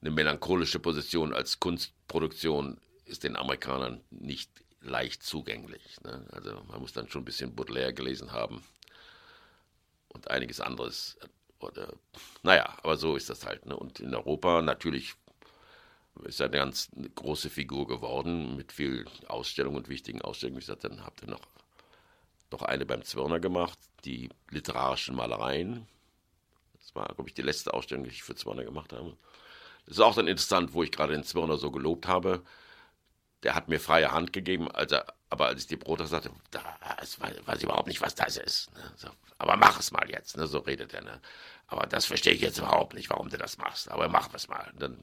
[0.00, 4.50] eine melancholische Position als Kunstproduktion ist den Amerikanern nicht
[4.80, 6.00] leicht zugänglich.
[6.02, 6.26] Ne?
[6.32, 8.62] Also man muss dann schon ein bisschen Baudelaire gelesen haben
[10.08, 11.16] und einiges anderes.
[11.64, 11.92] Oder,
[12.42, 13.66] naja, aber so ist das halt.
[13.66, 13.76] Ne?
[13.76, 15.14] Und in Europa natürlich
[16.24, 20.56] ist er eine ganz große Figur geworden mit viel Ausstellungen und wichtigen Ausstellungen.
[20.56, 21.40] Wie gesagt, dann habt ihr noch,
[22.50, 25.86] noch eine beim Zwirner gemacht, die literarischen Malereien.
[26.80, 29.16] Das war, glaube ich, die letzte Ausstellung, die ich für Zwirner gemacht habe.
[29.86, 32.42] Das ist auch dann interessant, wo ich gerade den Zwirner so gelobt habe.
[33.42, 36.62] Der hat mir freie Hand gegeben, als er, aber als ich die Brote sagte, da
[36.98, 38.72] weiß, weiß ich überhaupt nicht, was das ist.
[38.74, 38.92] Ne?
[38.96, 40.46] So, aber mach es mal jetzt, ne?
[40.46, 41.02] so redet er.
[41.02, 41.20] Ne?
[41.74, 43.90] Aber das verstehe ich jetzt überhaupt nicht, warum du das machst.
[43.90, 44.70] Aber mach es mal.
[44.72, 44.98] Und dann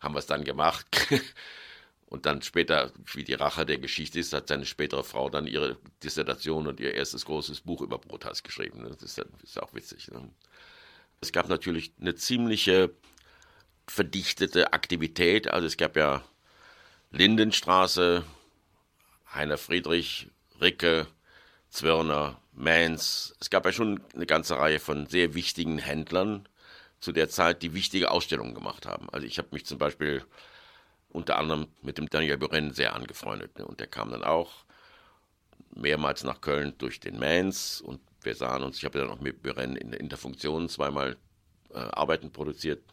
[0.00, 0.86] haben wir es dann gemacht.
[2.06, 5.76] Und dann später, wie die Rache der Geschichte ist, hat seine spätere Frau dann ihre
[6.02, 8.86] Dissertation und ihr erstes großes Buch über Brotas geschrieben.
[8.88, 10.08] Das ist, ist auch witzig.
[10.12, 10.30] Ne?
[11.20, 12.90] Es gab natürlich eine ziemliche
[13.88, 15.48] verdichtete Aktivität.
[15.48, 16.22] Also es gab ja
[17.10, 18.24] Lindenstraße,
[19.34, 20.28] Heiner Friedrich,
[20.60, 21.08] Ricke,
[21.74, 23.34] Zwirner, Mans.
[23.40, 26.48] Es gab ja schon eine ganze Reihe von sehr wichtigen Händlern
[27.00, 29.08] zu der Zeit, die wichtige Ausstellungen gemacht haben.
[29.10, 30.22] Also ich habe mich zum Beispiel
[31.08, 33.58] unter anderem mit dem Daniel Buren sehr angefreundet.
[33.58, 33.64] Ne?
[33.64, 34.52] Und der kam dann auch
[35.74, 39.42] mehrmals nach Köln durch den Mans und wir sahen uns, ich habe dann auch mit
[39.42, 41.16] Buren in, der Funktion zweimal
[41.70, 42.84] äh, Arbeiten produziert.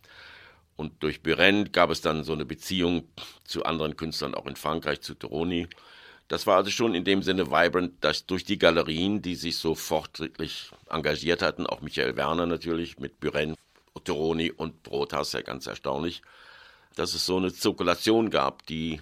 [0.76, 3.08] Und durch Buren gab es dann so eine Beziehung
[3.44, 5.68] zu anderen Künstlern, auch in Frankreich, zu Toroni.
[6.32, 9.76] Das war also schon in dem Sinne vibrant, dass durch die Galerien, die sich so
[9.76, 13.58] fortschrittlich engagiert hatten, auch Michael Werner natürlich mit Buren,
[13.96, 16.22] Otteroni und Brotas, ja ganz erstaunlich,
[16.96, 19.02] dass es so eine Zirkulation gab, die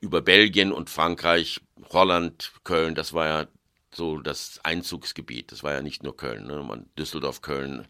[0.00, 1.60] über Belgien und Frankreich,
[1.90, 3.46] Holland, Köln, das war ja
[3.90, 5.50] so das Einzugsgebiet.
[5.50, 6.84] Das war ja nicht nur Köln, ne?
[6.96, 7.88] Düsseldorf, Köln,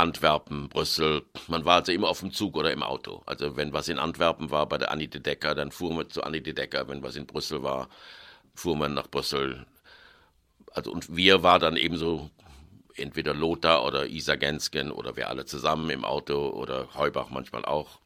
[0.00, 1.22] Antwerpen, Brüssel.
[1.48, 3.22] Man war also immer auf dem Zug oder im Auto.
[3.26, 6.22] Also wenn was in Antwerpen war bei der Annie de Decker, dann fuhr man zu
[6.22, 6.88] Annie de Decker.
[6.88, 7.88] Wenn was in Brüssel war,
[8.54, 9.66] fuhr man nach Brüssel.
[10.72, 12.30] Also und wir war dann ebenso
[12.96, 18.00] entweder Lothar oder Isa Gensken oder wir alle zusammen im Auto oder Heubach manchmal auch.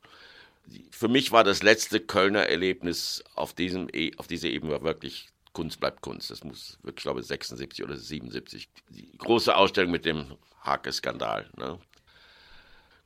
[0.91, 5.81] Für mich war das letzte Kölner Erlebnis auf, diesem, e, auf dieser Ebene wirklich Kunst
[5.81, 6.31] bleibt Kunst.
[6.31, 8.69] Das muss wirklich, glaube ich, 76 oder 77.
[8.91, 11.49] Die große Ausstellung mit dem Hake-Skandal.
[11.57, 11.79] Ne?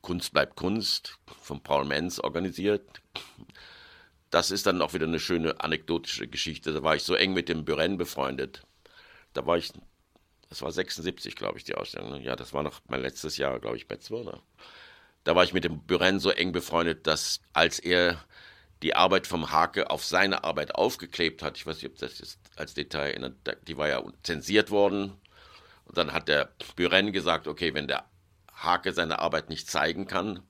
[0.01, 2.83] Kunst bleibt Kunst, von Paul Menz organisiert.
[4.31, 6.73] Das ist dann auch wieder eine schöne anekdotische Geschichte.
[6.73, 8.63] Da war ich so eng mit dem Buren befreundet.
[9.35, 9.71] Da war ich,
[10.49, 12.13] das war 76, glaube ich, die Ausstellung.
[12.13, 12.23] Ne?
[12.23, 14.43] Ja, das war noch mein letztes Jahr, glaube ich, bei Zwirner.
[15.25, 18.25] Da war ich mit dem Buren so eng befreundet, dass als er
[18.83, 21.57] die Arbeit vom Hake auf seine Arbeit aufgeklebt hat.
[21.57, 23.35] Ich weiß nicht, ob das jetzt als Detail erinnert,
[23.67, 25.13] die war ja zensiert worden.
[25.85, 28.05] Und dann hat der Buren gesagt, okay, wenn der
[28.55, 30.43] Hake seine Arbeit nicht zeigen kann,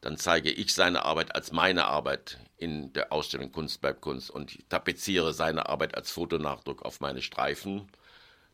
[0.00, 4.68] dann zeige ich seine Arbeit als meine Arbeit in der Ausstellung Kunst bleibt Kunst und
[4.68, 7.88] tapeziere seine Arbeit als Fotonachdruck auf meine Streifen.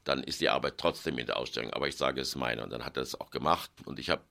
[0.05, 2.63] Dann ist die Arbeit trotzdem in der Ausstellung, aber ich sage, es ist meine.
[2.63, 4.23] Und dann hat er es auch gemacht und ich habe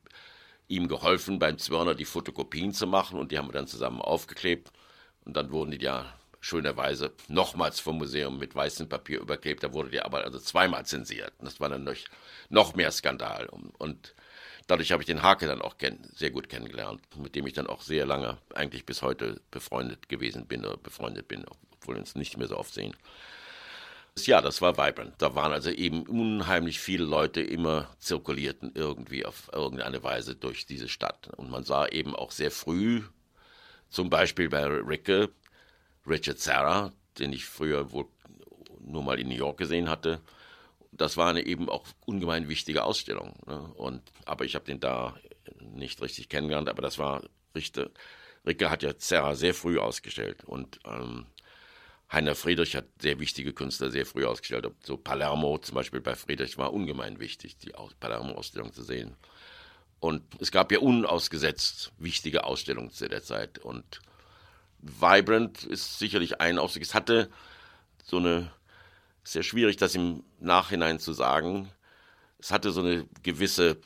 [0.67, 4.71] ihm geholfen, beim Zwirner die Fotokopien zu machen und die haben wir dann zusammen aufgeklebt.
[5.25, 6.05] Und dann wurden die ja
[6.43, 9.63] schönerweise nochmals vom Museum mit weißem Papier überklebt.
[9.63, 11.31] Da wurde die Arbeit also zweimal zensiert.
[11.39, 11.95] Und das war dann noch,
[12.49, 13.47] noch mehr Skandal.
[13.47, 14.13] Und
[14.67, 15.75] dadurch habe ich den Hake dann auch
[16.13, 20.45] sehr gut kennengelernt, mit dem ich dann auch sehr lange, eigentlich bis heute befreundet gewesen
[20.45, 22.93] bin oder befreundet bin, obwohl wir uns nicht mehr so oft sehen.
[24.19, 25.15] Ja, das war vibrant.
[25.17, 30.87] Da waren also eben unheimlich viele Leute immer zirkulierten irgendwie auf irgendeine Weise durch diese
[30.87, 31.29] Stadt.
[31.35, 33.01] Und man sah eben auch sehr früh,
[33.93, 35.29] zum Beispiel bei Ricke,
[36.07, 38.07] Richard Serra, den ich früher wohl
[38.79, 40.19] nur mal in New York gesehen hatte.
[40.91, 43.33] Das war eine eben auch ungemein wichtige Ausstellung.
[43.45, 43.59] Ne?
[43.75, 45.15] Und, aber ich habe den da
[45.59, 47.21] nicht richtig kennengelernt, aber das war
[47.55, 47.91] richtig.
[48.45, 51.27] Ricke hat ja Serra sehr früh ausgestellt und ähm,
[52.11, 54.67] Heiner Friedrich hat sehr wichtige Künstler sehr früh ausgestellt.
[54.83, 59.15] So Palermo zum Beispiel bei Friedrich war ungemein wichtig, die Palermo-Ausstellung zu sehen.
[60.03, 63.59] Und es gab ja unausgesetzt wichtige Ausstellungen zu der Zeit.
[63.59, 64.01] Und
[64.79, 66.83] Vibrant ist sicherlich ein Ausdruck.
[66.83, 67.29] Es hatte
[68.03, 68.51] so eine,
[69.23, 71.71] sehr schwierig, das im Nachhinein zu sagen,
[72.37, 73.77] es hatte so eine gewisse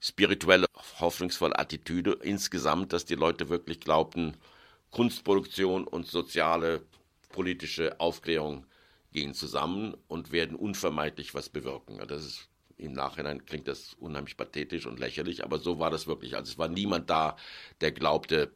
[0.00, 0.64] spirituelle,
[0.98, 4.34] hoffnungsvolle Attitüde insgesamt, dass die Leute wirklich glaubten,
[4.92, 6.80] Kunstproduktion und soziale,
[7.28, 8.64] politische Aufklärung
[9.12, 12.00] gehen zusammen und werden unvermeidlich was bewirken.
[12.08, 12.48] Das ist
[12.78, 16.36] im Nachhinein klingt das unheimlich pathetisch und lächerlich, aber so war das wirklich.
[16.36, 17.36] Also es war niemand da,
[17.80, 18.52] der glaubte,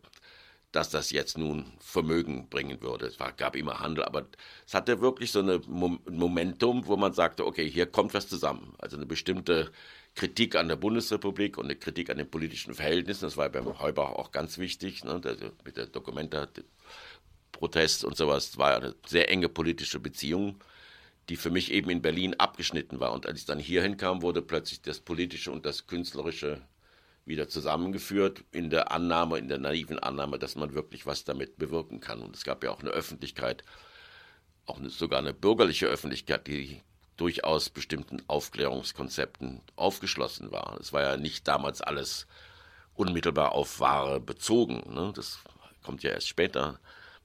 [0.71, 3.07] dass das jetzt nun Vermögen bringen würde.
[3.07, 4.27] Es war, gab immer Handel, aber
[4.67, 8.75] es hatte wirklich so ein Momentum, wo man sagte, okay, hier kommt was zusammen.
[8.79, 9.71] Also eine bestimmte
[10.15, 13.25] Kritik an der Bundesrepublik und eine Kritik an den politischen Verhältnissen.
[13.25, 15.21] Das war beim Heubach auch ganz wichtig, ne,
[15.65, 16.49] mit der Dokumenta,
[17.53, 18.57] Protest und sowas.
[18.57, 20.59] War eine sehr enge politische Beziehung
[21.29, 23.13] die für mich eben in Berlin abgeschnitten war.
[23.13, 26.61] Und als ich dann hierhin kam, wurde plötzlich das Politische und das Künstlerische
[27.25, 32.01] wieder zusammengeführt, in der Annahme, in der naiven Annahme, dass man wirklich was damit bewirken
[32.01, 32.21] kann.
[32.21, 33.63] Und es gab ja auch eine Öffentlichkeit,
[34.67, 36.81] auch eine, sogar eine bürgerliche Öffentlichkeit, die
[37.17, 40.79] durchaus bestimmten Aufklärungskonzepten aufgeschlossen war.
[40.81, 42.27] Es war ja nicht damals alles
[42.95, 44.83] unmittelbar auf Ware bezogen.
[44.93, 45.13] Ne?
[45.15, 45.39] Das
[45.83, 46.81] kommt ja erst später.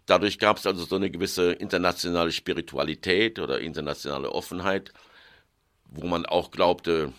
[0.07, 4.93] Dadurch gab es also so eine gewisse internationale Spiritualität oder internationale Offenheit,
[5.85, 7.13] wo man auch glaubte,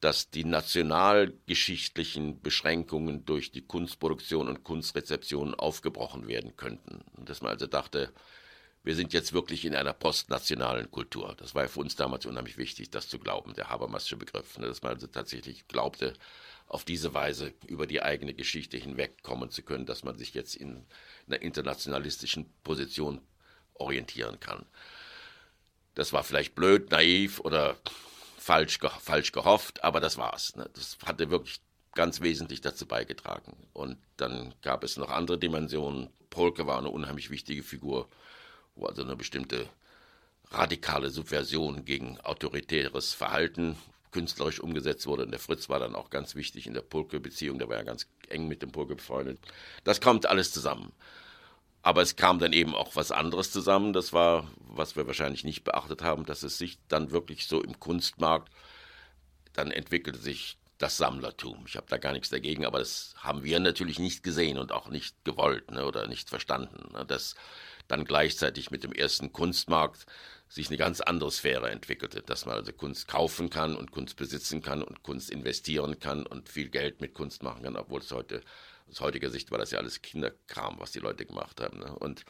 [0.00, 7.04] dass die nationalgeschichtlichen Beschränkungen durch die Kunstproduktion und Kunstrezeption aufgebrochen werden könnten.
[7.14, 8.10] Und dass man also dachte,
[8.82, 11.34] wir sind jetzt wirklich in einer postnationalen Kultur.
[11.38, 14.56] Das war für uns damals unheimlich wichtig, das zu glauben, der Habermasche Begriff.
[14.58, 14.68] Ne?
[14.68, 16.14] Dass man also tatsächlich glaubte,
[16.66, 20.84] auf diese Weise über die eigene Geschichte hinwegkommen zu können, dass man sich jetzt in
[21.26, 23.20] einer internationalistischen Position
[23.74, 24.66] orientieren kann.
[25.94, 27.76] Das war vielleicht blöd, naiv oder
[28.36, 30.56] falsch, falsch gehofft, aber das war's.
[30.56, 30.68] Ne?
[30.74, 31.60] Das hatte wirklich
[31.94, 33.56] ganz wesentlich dazu beigetragen.
[33.72, 36.10] Und dann gab es noch andere Dimensionen.
[36.30, 38.08] Polke war eine unheimlich wichtige Figur,
[38.74, 39.68] wo also eine bestimmte
[40.50, 43.76] radikale Subversion gegen autoritäres Verhalten
[44.16, 45.24] künstlerisch umgesetzt wurde.
[45.24, 48.06] Und der Fritz war dann auch ganz wichtig in der Pulke-Beziehung, der war ja ganz
[48.30, 49.38] eng mit dem Pulke befreundet.
[49.84, 50.92] Das kommt alles zusammen.
[51.82, 53.92] Aber es kam dann eben auch was anderes zusammen.
[53.92, 57.78] Das war, was wir wahrscheinlich nicht beachtet haben, dass es sich dann wirklich so im
[57.78, 58.50] Kunstmarkt,
[59.52, 61.64] dann entwickelte sich das Sammlertum.
[61.66, 64.88] Ich habe da gar nichts dagegen, aber das haben wir natürlich nicht gesehen und auch
[64.88, 66.92] nicht gewollt ne, oder nicht verstanden.
[66.94, 67.34] Ne, dass
[67.86, 70.06] dann gleichzeitig mit dem ersten Kunstmarkt
[70.48, 74.62] sich eine ganz andere Sphäre entwickelte, dass man also Kunst kaufen kann und Kunst besitzen
[74.62, 78.42] kann und Kunst investieren kann und viel Geld mit Kunst machen kann, obwohl es heute
[78.88, 81.80] aus heutiger Sicht war das ja alles Kinderkram, was die Leute gemacht haben.
[81.80, 81.92] Ne?
[81.98, 82.24] Und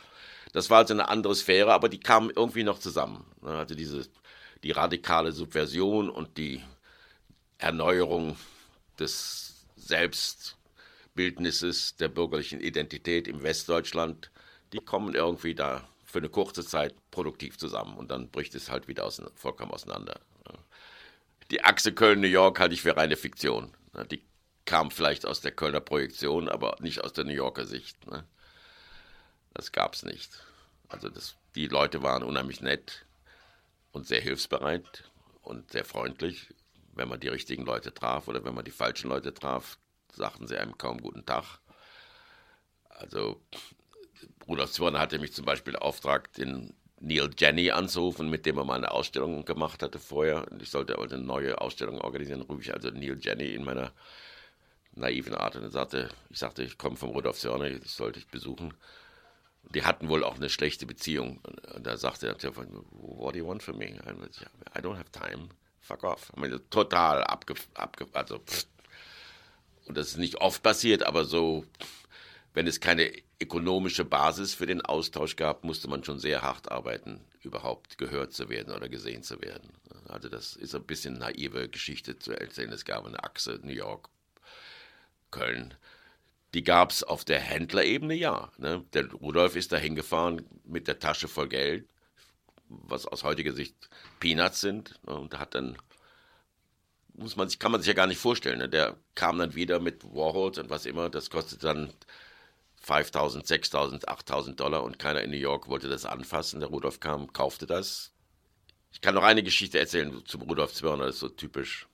[0.53, 3.27] das war also eine andere Sphäre, aber die kamen irgendwie noch zusammen.
[3.43, 3.51] Ne?
[3.51, 4.07] Also diese
[4.63, 6.63] die radikale Subversion und die
[7.59, 8.37] Erneuerung
[8.99, 14.31] des Selbstbildnisses der bürgerlichen Identität im Westdeutschland,
[14.73, 15.87] die kommen irgendwie da
[16.17, 20.19] für eine kurze Zeit produktiv zusammen und dann bricht es halt wieder aus, vollkommen auseinander.
[21.51, 23.77] Die Achse Köln-New York halte ich für reine Fiktion.
[24.11, 24.25] Die
[24.65, 27.99] kam vielleicht aus der Kölner Projektion, aber nicht aus der New Yorker Sicht.
[29.53, 30.43] Das gab es nicht.
[30.89, 33.05] Also das, die Leute waren unheimlich nett
[33.93, 35.05] und sehr hilfsbereit
[35.43, 36.49] und sehr freundlich.
[36.95, 39.77] Wenn man die richtigen Leute traf oder wenn man die falschen Leute traf,
[40.15, 41.59] sagten sie einem kaum guten Tag.
[42.89, 43.43] Also
[44.49, 48.77] Rudolf Zwirner hatte mich zum Beispiel beauftragt, den Neil Jenny anzurufen, mit dem er mal
[48.77, 50.51] eine Ausstellung gemacht hatte vorher.
[50.51, 52.43] Und ich sollte also eine neue Ausstellung organisieren.
[52.43, 53.93] rufe ich also Neil Jenny in meiner
[54.93, 58.73] naiven Art und sagte, ich sagte, ich komme vom Rudolf Zwirner, ich sollte ich besuchen.
[59.75, 61.41] Die hatten wohl auch eine schlechte Beziehung.
[61.75, 62.57] Und da sagte er,
[62.93, 63.89] what do you want from me?
[63.89, 65.49] I don't have time.
[65.81, 66.31] Fuck off.
[66.35, 68.67] Ich meine, total abge, abge also pff.
[69.87, 71.65] und das ist nicht oft passiert, aber so,
[72.57, 77.21] wenn es keine ökonomische Basis für den Austausch gab, musste man schon sehr hart arbeiten,
[77.43, 79.75] überhaupt gehört zu werden oder gesehen zu werden.
[80.09, 82.73] Also das ist ein bisschen naive Geschichte zu erzählen.
[82.73, 84.09] Es gab eine Achse New York,
[85.31, 85.75] Köln.
[86.55, 88.51] Die gab es auf der Händlerebene, ja.
[88.57, 88.83] Ne?
[88.95, 91.87] Der Rudolf ist da hingefahren mit der Tasche voll Geld,
[92.71, 93.77] was aus heutiger Sicht
[94.19, 94.99] Peanuts sind.
[95.07, 95.15] Ne?
[95.15, 95.77] Und hat dann,
[97.13, 98.61] muss man sich, kann man sich ja gar nicht vorstellen.
[98.61, 98.69] Ne?
[98.71, 101.11] Der kam dann wieder mit Warhols und was immer.
[101.11, 101.93] Das kostet dann
[102.87, 106.61] 5000, 6000, 8000 Dollar und keiner in New York wollte das anfassen.
[106.61, 108.13] Der Rudolf kam, kaufte das.
[108.93, 111.89] Ich kann noch eine Geschichte erzählen zum Rudolf Zwirner, das ist so typisch.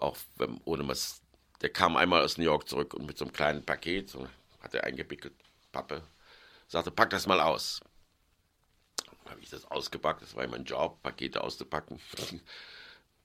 [0.00, 1.22] Auch wenn, ohne was.
[1.60, 4.26] Der kam einmal aus New York zurück und mit so einem kleinen Paket, so,
[4.60, 5.34] hat er eingewickelt,
[5.70, 6.02] Pappe,
[6.66, 7.80] sagte, pack das mal aus.
[9.22, 12.00] Dann habe ich das ausgepackt, das war mein Job, Pakete auszupacken.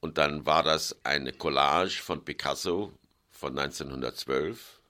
[0.01, 2.91] Und dann war das eine Collage von Picasso
[3.31, 4.81] von 1912,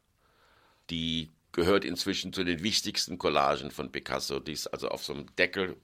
[0.89, 4.39] die gehört inzwischen zu den wichtigsten Collagen von Picasso.
[4.39, 5.77] Die ist also auf so einem Deckel,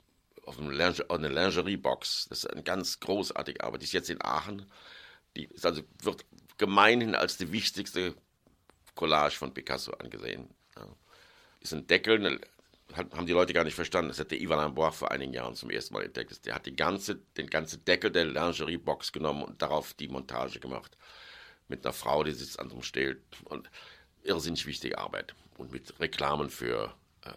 [0.45, 2.28] auf, einem Linge, auf einer Lingerie-Box.
[2.30, 3.82] Das ist eine ganz großartige Arbeit.
[3.82, 4.65] Die ist jetzt in Aachen.
[5.38, 6.26] Die ist also, wird
[6.57, 8.15] gemeinhin als die wichtigste
[8.95, 10.49] Collage von Picasso angesehen.
[10.76, 10.88] Ja.
[11.61, 12.41] Ist ein Deckel, eine,
[12.95, 14.09] haben die Leute gar nicht verstanden.
[14.09, 16.45] Das hat der Ivan Lambois vor einigen Jahren zum ersten Mal entdeckt.
[16.47, 20.97] Der hat die ganze, den ganzen Deckel der Lingerie-Box genommen und darauf die Montage gemacht.
[21.67, 23.22] Mit einer Frau, die sitzt an so einem Still.
[23.45, 23.70] Und
[24.24, 26.93] irrsinnig wichtige Arbeit und mit Reklamen für
[27.24, 27.32] äh,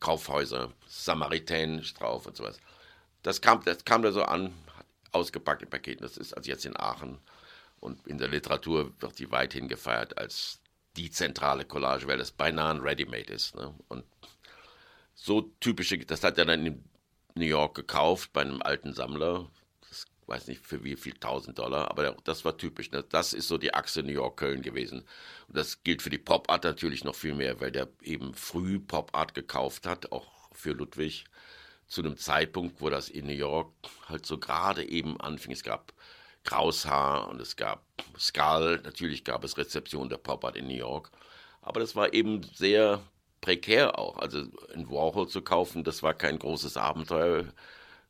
[0.00, 0.72] Kaufhäuser,
[1.94, 2.58] drauf und sowas.
[3.22, 4.52] Das kam, das kam da so an,
[5.12, 6.02] ausgepackt im Paket.
[6.02, 7.18] Das ist also jetzt in Aachen
[7.80, 10.60] und in der Literatur wird die weithin gefeiert als
[10.96, 13.56] die zentrale Collage, weil das beinahe ein Ready-Made ist.
[13.56, 13.74] Ne?
[13.88, 14.04] Und
[15.14, 16.84] so typische, das hat er dann in
[17.34, 19.50] New York gekauft bei einem alten Sammler,
[20.26, 22.90] weiß nicht für wie viel tausend Dollar, aber das war typisch.
[22.90, 23.04] Ne?
[23.08, 25.04] Das ist so die Achse New York-Köln gewesen.
[25.48, 29.34] Und das gilt für die Pop-Art natürlich noch viel mehr, weil der eben früh Pop-Art
[29.34, 31.24] gekauft hat, auch für Ludwig,
[31.86, 33.72] zu einem Zeitpunkt, wo das in New York
[34.08, 35.52] halt so gerade eben anfing.
[35.52, 35.92] Es gab
[36.44, 37.84] Kraushaar und es gab
[38.18, 41.10] Skull, natürlich gab es Rezeption der Pop-Art in New York,
[41.62, 43.00] aber das war eben sehr
[43.40, 44.18] prekär auch.
[44.18, 44.44] Also
[44.74, 47.46] ein Warhol zu kaufen, das war kein großes Abenteuer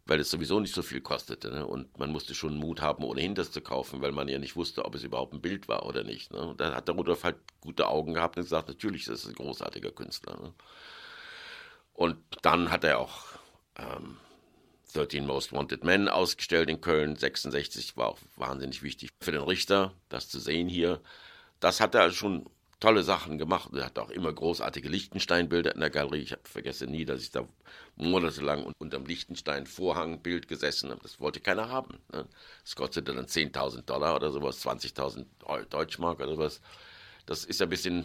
[0.07, 1.51] weil es sowieso nicht so viel kostete.
[1.51, 1.67] Ne?
[1.67, 4.85] Und man musste schon Mut haben, ohnehin das zu kaufen, weil man ja nicht wusste,
[4.85, 6.33] ob es überhaupt ein Bild war oder nicht.
[6.33, 6.41] Ne?
[6.41, 9.35] Und da hat der Rudolf halt gute Augen gehabt und gesagt, natürlich ist es ein
[9.35, 10.39] großartiger Künstler.
[10.41, 10.53] Ne?
[11.95, 13.25] Und dann hat er auch
[13.77, 14.19] ähm,
[14.93, 19.95] 13 Most Wanted Men ausgestellt in Köln, 66, war auch wahnsinnig wichtig für den Richter,
[20.09, 21.01] das zu sehen hier.
[21.61, 22.49] Das hat er schon
[22.85, 23.71] tolle Sachen gemacht.
[23.73, 26.19] Er hat auch immer großartige Lichtenstein-Bilder in der Galerie.
[26.19, 27.49] Ich habe vergessen nie, dass ich da
[27.97, 31.01] monatelang unter dem Lichtenstein-Vorhangbild gesessen habe.
[31.03, 31.99] Das wollte keiner haben.
[32.13, 32.27] Ne?
[32.63, 35.25] Das kostete dann 10.000 Dollar oder sowas, 20.000
[35.71, 36.61] Deutschmark oder sowas.
[37.25, 38.05] Das ist ein bisschen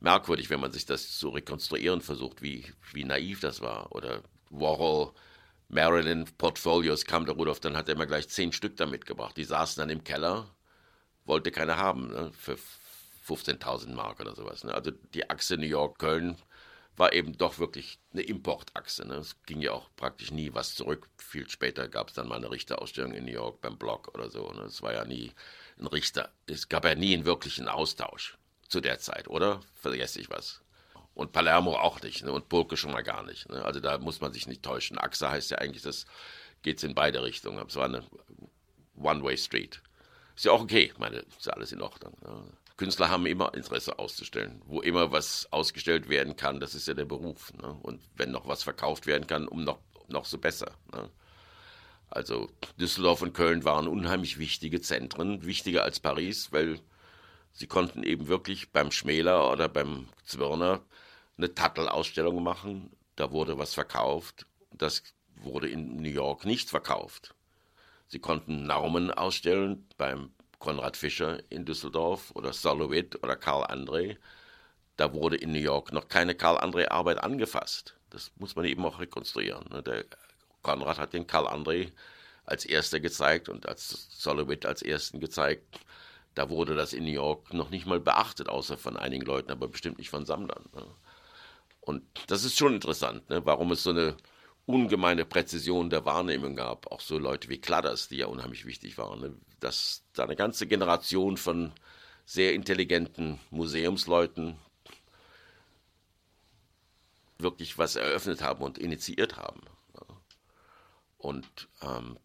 [0.00, 3.92] merkwürdig, wenn man sich das zu rekonstruieren versucht, wie, wie naiv das war.
[3.92, 5.12] Oder Warhol,
[5.68, 9.36] Marilyn Portfolios kam der Rudolf, dann hat er immer gleich zehn Stück da mitgebracht.
[9.36, 10.50] Die saßen dann im Keller,
[11.24, 12.08] wollte keiner haben.
[12.08, 12.32] Ne?
[12.36, 12.58] Für
[13.26, 14.64] 15.000 Mark oder sowas.
[14.64, 14.74] Ne?
[14.74, 16.36] Also die Achse New York-Köln
[16.96, 19.06] war eben doch wirklich eine Importachse.
[19.06, 19.16] Ne?
[19.16, 21.08] Es ging ja auch praktisch nie was zurück.
[21.18, 24.50] Viel später gab es dann mal eine Richterausstellung in New York beim Block oder so.
[24.52, 24.62] Ne?
[24.62, 25.32] Es war ja nie
[25.78, 26.30] ein Richter.
[26.46, 29.60] Es gab ja nie einen wirklichen Austausch zu der Zeit, oder?
[29.74, 30.62] Vergesse ich was.
[31.14, 32.32] Und Palermo auch nicht ne?
[32.32, 33.48] und Burke schon mal gar nicht.
[33.48, 33.64] Ne?
[33.64, 34.98] Also da muss man sich nicht täuschen.
[34.98, 36.06] Achse heißt ja eigentlich, das
[36.62, 37.64] geht in beide Richtungen.
[37.66, 38.04] Es war eine
[38.96, 39.82] One-Way-Street.
[40.34, 42.16] Ist ja auch okay, meine, ist ja alles in Ordnung.
[42.22, 42.52] Ne?
[42.76, 44.62] Künstler haben immer Interesse auszustellen.
[44.66, 47.52] Wo immer was ausgestellt werden kann, das ist ja der Beruf.
[47.54, 47.78] Ne?
[47.82, 50.72] Und wenn noch was verkauft werden kann, um noch, noch so besser.
[50.92, 51.10] Ne?
[52.10, 56.78] Also Düsseldorf und Köln waren unheimlich wichtige Zentren, wichtiger als Paris, weil
[57.52, 60.82] sie konnten eben wirklich beim Schmäler oder beim Zwirner
[61.38, 62.90] eine Tattelausstellung machen.
[63.16, 64.46] Da wurde was verkauft.
[64.72, 65.02] Das
[65.34, 67.34] wurde in New York nicht verkauft.
[68.06, 74.16] Sie konnten Naumen ausstellen beim Konrad Fischer in Düsseldorf oder Solowit oder Karl André.
[74.96, 77.96] Da wurde in New York noch keine Karl André Arbeit angefasst.
[78.10, 79.68] Das muss man eben auch rekonstruieren.
[79.70, 79.82] Ne?
[79.82, 80.04] Der
[80.62, 81.92] Konrad hat den Karl André
[82.44, 85.80] als erster gezeigt und als Solowit als ersten gezeigt.
[86.34, 89.68] Da wurde das in New York noch nicht mal beachtet, außer von einigen Leuten, aber
[89.68, 90.64] bestimmt nicht von Sammlern.
[90.74, 90.86] Ne?
[91.80, 93.44] Und das ist schon interessant, ne?
[93.44, 94.16] warum es so eine
[94.66, 96.90] ungemeine Präzision der Wahrnehmung gab.
[96.90, 99.40] Auch so Leute wie Kladders, die ja unheimlich wichtig waren.
[99.60, 101.72] Dass da eine ganze Generation von
[102.24, 104.58] sehr intelligenten Museumsleuten
[107.38, 109.60] wirklich was eröffnet haben und initiiert haben.
[111.18, 112.18] Und ähm,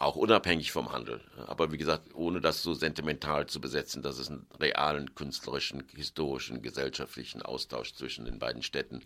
[0.00, 1.20] auch unabhängig vom Handel.
[1.46, 6.62] Aber wie gesagt, ohne das so sentimental zu besetzen, dass es einen realen künstlerischen, historischen,
[6.62, 9.04] gesellschaftlichen Austausch zwischen den beiden Städten,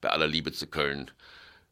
[0.00, 1.10] bei aller Liebe zu Köln,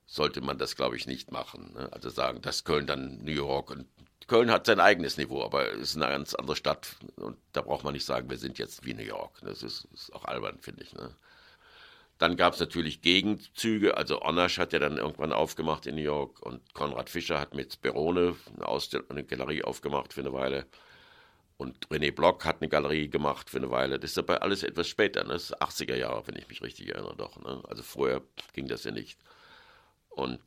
[0.06, 1.74] sollte man das, glaube ich, nicht machen.
[1.74, 1.92] Ne?
[1.92, 3.86] Also sagen, dass Köln dann New York und
[4.26, 7.84] Köln hat sein eigenes Niveau, aber es ist eine ganz andere Stadt und da braucht
[7.84, 9.38] man nicht sagen, wir sind jetzt wie New York.
[9.42, 10.94] Das ist, ist auch albern, finde ich.
[10.94, 11.14] Ne?
[12.18, 16.40] Dann gab es natürlich Gegenzüge, also Onasch hat ja dann irgendwann aufgemacht in New York
[16.40, 20.66] und Konrad Fischer hat mit Sperone eine, eine Galerie aufgemacht für eine Weile.
[21.58, 23.98] Und René Block hat eine Galerie gemacht für eine Weile.
[23.98, 25.34] Das ist aber alles etwas später, ne?
[25.34, 27.38] das ist 80er Jahre, wenn ich mich richtig erinnere doch.
[27.42, 27.62] Ne?
[27.68, 29.18] Also vorher ging das ja nicht.
[30.08, 30.40] Und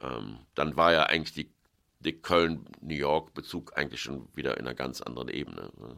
[0.00, 1.52] ähm, dann war ja eigentlich die,
[2.00, 5.70] die Köln-New York-Bezug eigentlich schon wieder in einer ganz anderen Ebene.
[5.78, 5.96] Ne?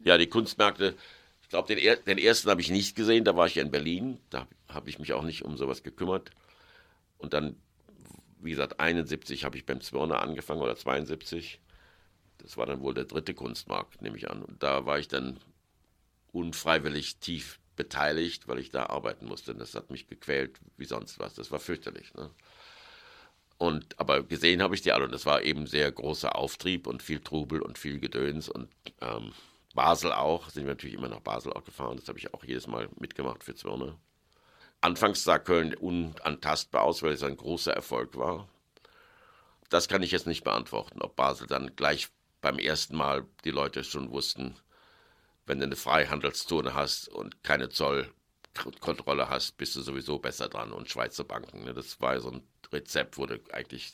[0.00, 0.96] Ja, die Kunstmärkte,
[1.42, 4.18] ich glaube, den, den, ersten habe ich nicht gesehen, da war ich ja in Berlin,
[4.30, 6.30] da habe ich mich auch nicht um sowas gekümmert.
[7.18, 7.56] Und dann,
[8.40, 11.60] wie gesagt, 71 habe ich beim Zwirner angefangen oder 72.
[12.38, 14.42] Das war dann wohl der dritte Kunstmarkt, nehme ich an.
[14.42, 15.38] Und da war ich dann
[16.32, 19.52] unfreiwillig tief beteiligt, weil ich da arbeiten musste.
[19.52, 21.34] Und das hat mich gequält wie sonst was.
[21.34, 22.14] Das war fürchterlich.
[22.14, 22.30] Ne?
[23.60, 27.02] Und, aber gesehen habe ich die alle und das war eben sehr großer Auftrieb und
[27.02, 28.70] viel Trubel und viel Gedöns und
[29.02, 29.32] ähm,
[29.74, 32.66] Basel auch, sind wir natürlich immer nach Basel auch gefahren, das habe ich auch jedes
[32.66, 33.98] Mal mitgemacht für Zwirne.
[34.80, 38.48] Anfangs sah Köln unantastbar aus, weil es ein großer Erfolg war.
[39.68, 42.08] Das kann ich jetzt nicht beantworten, ob Basel dann gleich
[42.40, 44.56] beim ersten Mal die Leute schon wussten,
[45.44, 47.68] wenn du eine Freihandelszone hast und keine
[48.54, 50.72] Zollkontrolle hast, bist du sowieso besser dran.
[50.72, 51.74] Und Schweizer Banken, ne?
[51.74, 52.42] das war so ein
[52.72, 53.92] Rezept, wo du eigentlich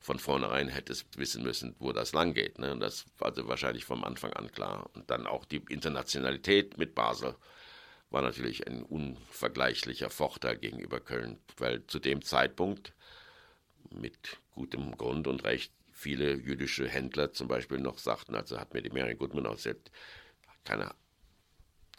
[0.00, 2.58] von vornherein hättest wissen müssen, wo das lang geht.
[2.58, 2.76] Ne?
[2.78, 4.88] Das war also wahrscheinlich vom Anfang an klar.
[4.94, 7.34] Und dann auch die Internationalität mit Basel
[8.10, 12.92] war natürlich ein unvergleichlicher Vorteil gegenüber Köln, weil zu dem Zeitpunkt
[13.90, 18.82] mit gutem Grund und Recht viele jüdische Händler zum Beispiel noch sagten, also hat mir
[18.82, 19.90] die Mary Goodman erzählt,
[20.64, 20.94] keiner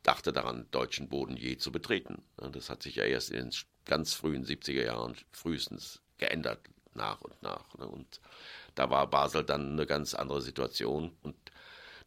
[0.08, 2.24] dachte daran, deutschen Boden je zu betreten.
[2.38, 3.56] Das hat sich ja erst in den
[3.86, 6.62] ganz frühen 70er Jahren frühestens geändert,
[6.94, 7.78] nach und nach.
[7.78, 7.88] Ne?
[7.88, 8.22] Und
[8.76, 11.12] da war Basel dann eine ganz andere Situation.
[11.24, 11.36] Und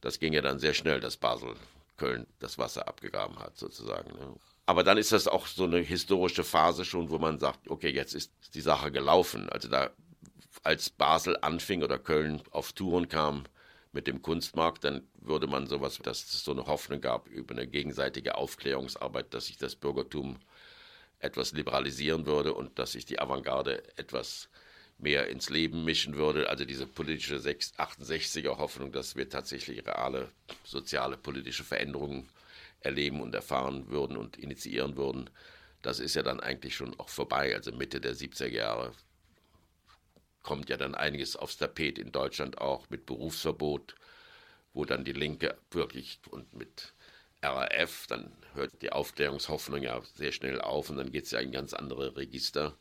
[0.00, 1.54] das ging ja dann sehr schnell, dass Basel
[1.98, 4.10] Köln das Wasser abgegraben hat, sozusagen.
[4.18, 4.34] Ne?
[4.64, 8.14] Aber dann ist das auch so eine historische Phase schon, wo man sagt, okay, jetzt
[8.14, 9.50] ist die Sache gelaufen.
[9.50, 9.90] Also da,
[10.62, 13.44] als Basel anfing oder Köln auf Touren kam,
[13.92, 17.66] mit dem Kunstmarkt, dann würde man sowas, dass es so eine Hoffnung gab über eine
[17.66, 20.38] gegenseitige Aufklärungsarbeit, dass sich das Bürgertum
[21.18, 24.48] etwas liberalisieren würde und dass sich die Avantgarde etwas
[24.98, 26.48] mehr ins Leben mischen würde.
[26.48, 30.30] Also diese politische 68er Hoffnung, dass wir tatsächlich reale
[30.64, 32.28] soziale politische Veränderungen
[32.80, 35.30] erleben und erfahren würden und initiieren würden,
[35.82, 37.54] das ist ja dann eigentlich schon auch vorbei.
[37.54, 38.92] Also Mitte der 70er Jahre
[40.42, 43.94] kommt ja dann einiges aufs Tapet in Deutschland auch mit Berufsverbot,
[44.72, 46.94] wo dann die Linke wirklich und mit
[47.42, 51.52] RAF, dann hört die Aufklärungshoffnung ja sehr schnell auf und dann geht es ja in
[51.52, 52.76] ganz andere Register.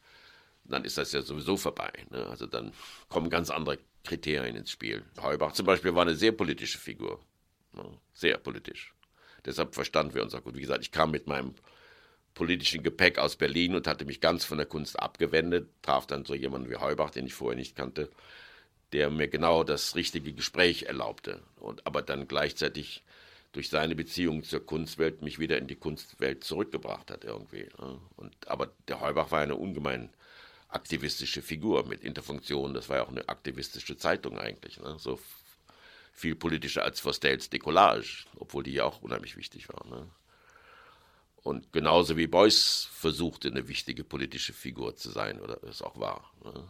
[0.66, 1.91] Dann ist das ja sowieso vorbei.
[2.10, 2.26] Ne?
[2.28, 2.74] Also dann
[3.07, 5.03] kommen ganz andere Kriterien ins Spiel.
[5.22, 7.20] Heubach zum Beispiel war eine sehr politische Figur.
[7.74, 7.86] Ne?
[8.14, 8.93] Sehr politisch.
[9.45, 10.55] Deshalb verstanden wir uns auch gut.
[10.55, 11.55] Wie gesagt, ich kam mit meinem
[12.34, 16.34] politischen Gepäck aus Berlin und hatte mich ganz von der Kunst abgewendet, traf dann so
[16.36, 18.10] jemanden wie Heubach, den ich vorher nicht kannte,
[18.94, 23.04] der mir genau das richtige Gespräch erlaubte und aber dann gleichzeitig
[23.52, 27.68] durch seine Beziehung zur Kunstwelt mich wieder in die Kunstwelt zurückgebracht hat irgendwie.
[28.16, 30.10] Und, aber der Heubach war eine ungemein
[30.70, 32.74] aktivistische Figur mit Interfunktion.
[32.74, 34.80] Das war ja auch eine aktivistische Zeitung eigentlich.
[34.80, 34.98] Ne?
[35.00, 35.20] So
[36.14, 39.86] viel politischer als Vostels Decollage, obwohl die ja auch unheimlich wichtig war.
[39.88, 40.08] Ne?
[41.44, 46.32] Und genauso wie Beuys versuchte, eine wichtige politische Figur zu sein, oder es auch war.
[46.44, 46.68] Ne?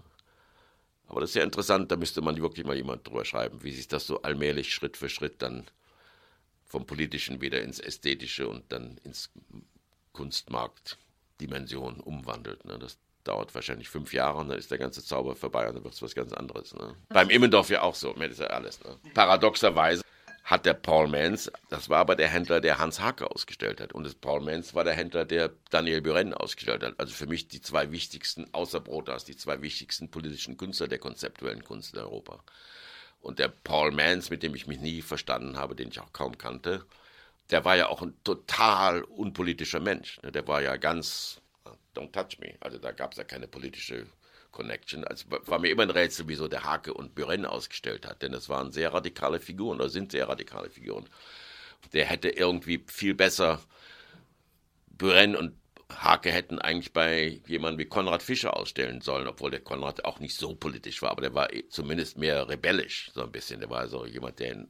[1.08, 3.88] Aber das ist ja interessant, da müsste man wirklich mal jemand drüber schreiben, wie sich
[3.88, 5.66] das so allmählich Schritt für Schritt dann
[6.66, 9.32] vom Politischen wieder ins Ästhetische und dann ins
[10.14, 12.64] Kunstmarktdimension umwandelt.
[12.66, 12.78] Ne?
[12.78, 15.96] Das dauert wahrscheinlich fünf Jahre und dann ist der ganze Zauber vorbei und dann wird
[15.96, 16.76] es was ganz anderes.
[16.76, 16.96] Ne?
[17.10, 18.84] Beim Immendorf ja auch so, das ist ja alles.
[18.84, 18.96] Ne?
[19.16, 20.04] Paradoxerweise
[20.50, 23.94] hat der Paul Mans, das war aber der Händler, der Hans Hake ausgestellt hat.
[23.94, 27.00] Und das Paul Mans war der Händler, der Daniel Buren ausgestellt hat.
[27.00, 31.64] Also für mich die zwei wichtigsten, außer Brotas, die zwei wichtigsten politischen Künstler der konzeptuellen
[31.64, 32.44] Kunst in Europa.
[33.22, 36.36] Und der Paul Mans, mit dem ich mich nie verstanden habe, den ich auch kaum
[36.40, 36.84] kannte,
[37.52, 40.20] der war ja auch ein total unpolitischer Mensch.
[40.24, 41.40] Der war ja ganz
[41.96, 42.56] don't touch me.
[42.60, 44.08] Also da gab es ja keine politische
[44.52, 45.04] Connection.
[45.04, 48.50] Also war mir immer ein Rätsel, wieso der Hake und Buren ausgestellt hat, denn es
[48.50, 51.08] waren sehr radikale Figuren oder sind sehr radikale Figuren.
[51.94, 53.62] Der hätte irgendwie viel besser
[54.88, 55.54] Buren und
[55.92, 60.36] Hake hätten eigentlich bei jemandem wie Konrad Fischer ausstellen sollen, obwohl der Konrad auch nicht
[60.36, 63.60] so politisch war, aber der war zumindest mehr rebellisch, so ein bisschen.
[63.60, 64.66] Der war so jemand, der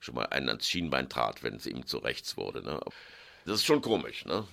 [0.00, 2.62] schon mal einen ans Schienbein trat, wenn es ihm zu rechts wurde.
[2.62, 2.80] Ne?
[3.44, 4.24] Das ist schon komisch.
[4.24, 4.46] Ne?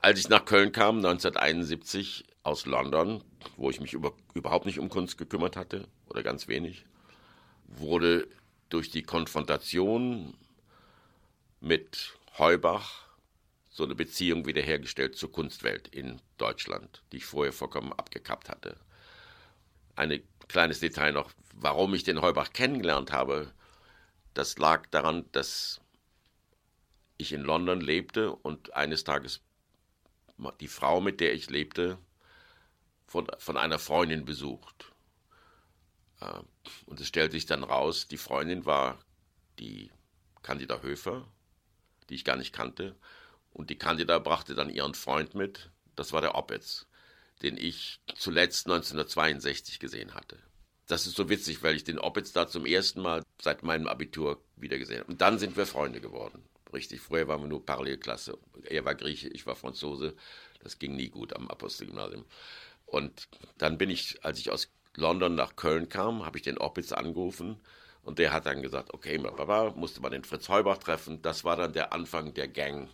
[0.00, 3.22] Als ich nach Köln kam, 1971, aus London,
[3.56, 6.86] wo ich mich über, überhaupt nicht um Kunst gekümmert hatte oder ganz wenig,
[7.66, 8.26] wurde
[8.70, 10.34] durch die Konfrontation
[11.60, 13.04] mit Heubach
[13.68, 18.76] so eine Beziehung wiederhergestellt zur Kunstwelt in Deutschland, die ich vorher vollkommen abgekappt hatte.
[19.94, 23.52] Ein kleines Detail noch, warum ich den Heubach kennengelernt habe,
[24.34, 25.80] das lag daran, dass
[27.18, 29.42] ich in London lebte und eines Tages
[30.60, 31.98] die Frau, mit der ich lebte,
[33.08, 34.92] von, von einer Freundin besucht.
[36.20, 36.40] Äh,
[36.86, 38.98] und es stellt sich dann raus, die Freundin war
[39.58, 39.90] die
[40.42, 41.26] Candida Höfer,
[42.08, 42.94] die ich gar nicht kannte.
[43.50, 46.86] Und die Candida brachte dann ihren Freund mit, das war der Opitz,
[47.42, 50.38] den ich zuletzt 1962 gesehen hatte.
[50.86, 54.42] Das ist so witzig, weil ich den Opitz da zum ersten Mal seit meinem Abitur
[54.56, 55.10] wieder gesehen habe.
[55.10, 56.42] Und dann sind wir Freunde geworden.
[56.72, 58.38] Richtig, vorher waren wir nur Parallelklasse.
[58.64, 60.14] Er war Grieche, ich war Franzose.
[60.60, 62.24] Das ging nie gut am Apostelgymnasium.
[62.88, 63.28] Und
[63.58, 67.60] dann bin ich, als ich aus London nach Köln kam, habe ich den Opitz angerufen
[68.02, 69.18] und der hat dann gesagt, okay,
[69.76, 71.20] musste man den Fritz Heubach treffen.
[71.20, 72.88] Das war dann der Anfang der Gang,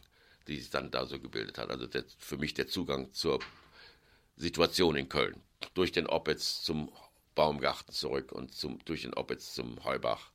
[0.49, 1.71] die sich dann da so gebildet hat.
[1.71, 3.39] Also der, für mich der Zugang zur
[4.37, 5.41] Situation in Köln.
[5.75, 6.93] Durch den Opitz zum
[7.37, 10.33] Baumgarten zurück und zum, durch den Opitz zum Heubach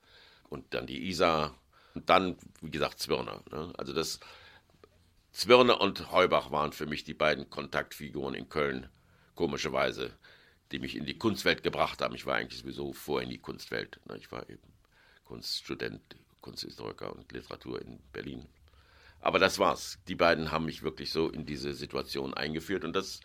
[0.49, 1.53] und dann die Isar
[1.93, 3.41] und dann, wie gesagt, Zwirner.
[3.51, 3.73] Ne?
[3.77, 4.21] Also das
[5.33, 8.89] Zwirner und Heubach waren für mich die beiden Kontaktfiguren in Köln
[9.39, 10.11] komischerweise,
[10.73, 12.13] die mich in die Kunstwelt gebracht haben.
[12.13, 13.97] Ich war eigentlich sowieso vorher in die Kunstwelt.
[14.05, 14.17] Ne?
[14.17, 14.73] Ich war eben
[15.23, 16.01] Kunststudent,
[16.41, 18.49] Kunsthistoriker und Literatur in Berlin.
[19.21, 19.97] Aber das war's.
[20.09, 23.21] Die beiden haben mich wirklich so in diese Situation eingeführt und das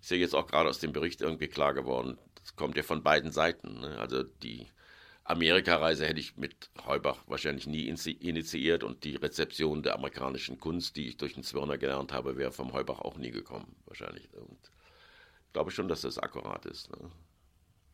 [0.00, 2.18] ist ja jetzt auch gerade aus dem Bericht irgendwie klar geworden.
[2.36, 3.80] Das kommt ja von beiden Seiten.
[3.80, 3.98] Ne?
[3.98, 4.68] Also die
[5.24, 11.08] Amerikareise hätte ich mit Heubach wahrscheinlich nie initiiert und die Rezeption der amerikanischen Kunst, die
[11.08, 14.32] ich durch den Zwirner gelernt habe, wäre vom Heubach auch nie gekommen, wahrscheinlich.
[14.34, 14.70] Und
[15.58, 16.88] glaube schon, dass das akkurat ist.
[16.92, 17.10] Ne?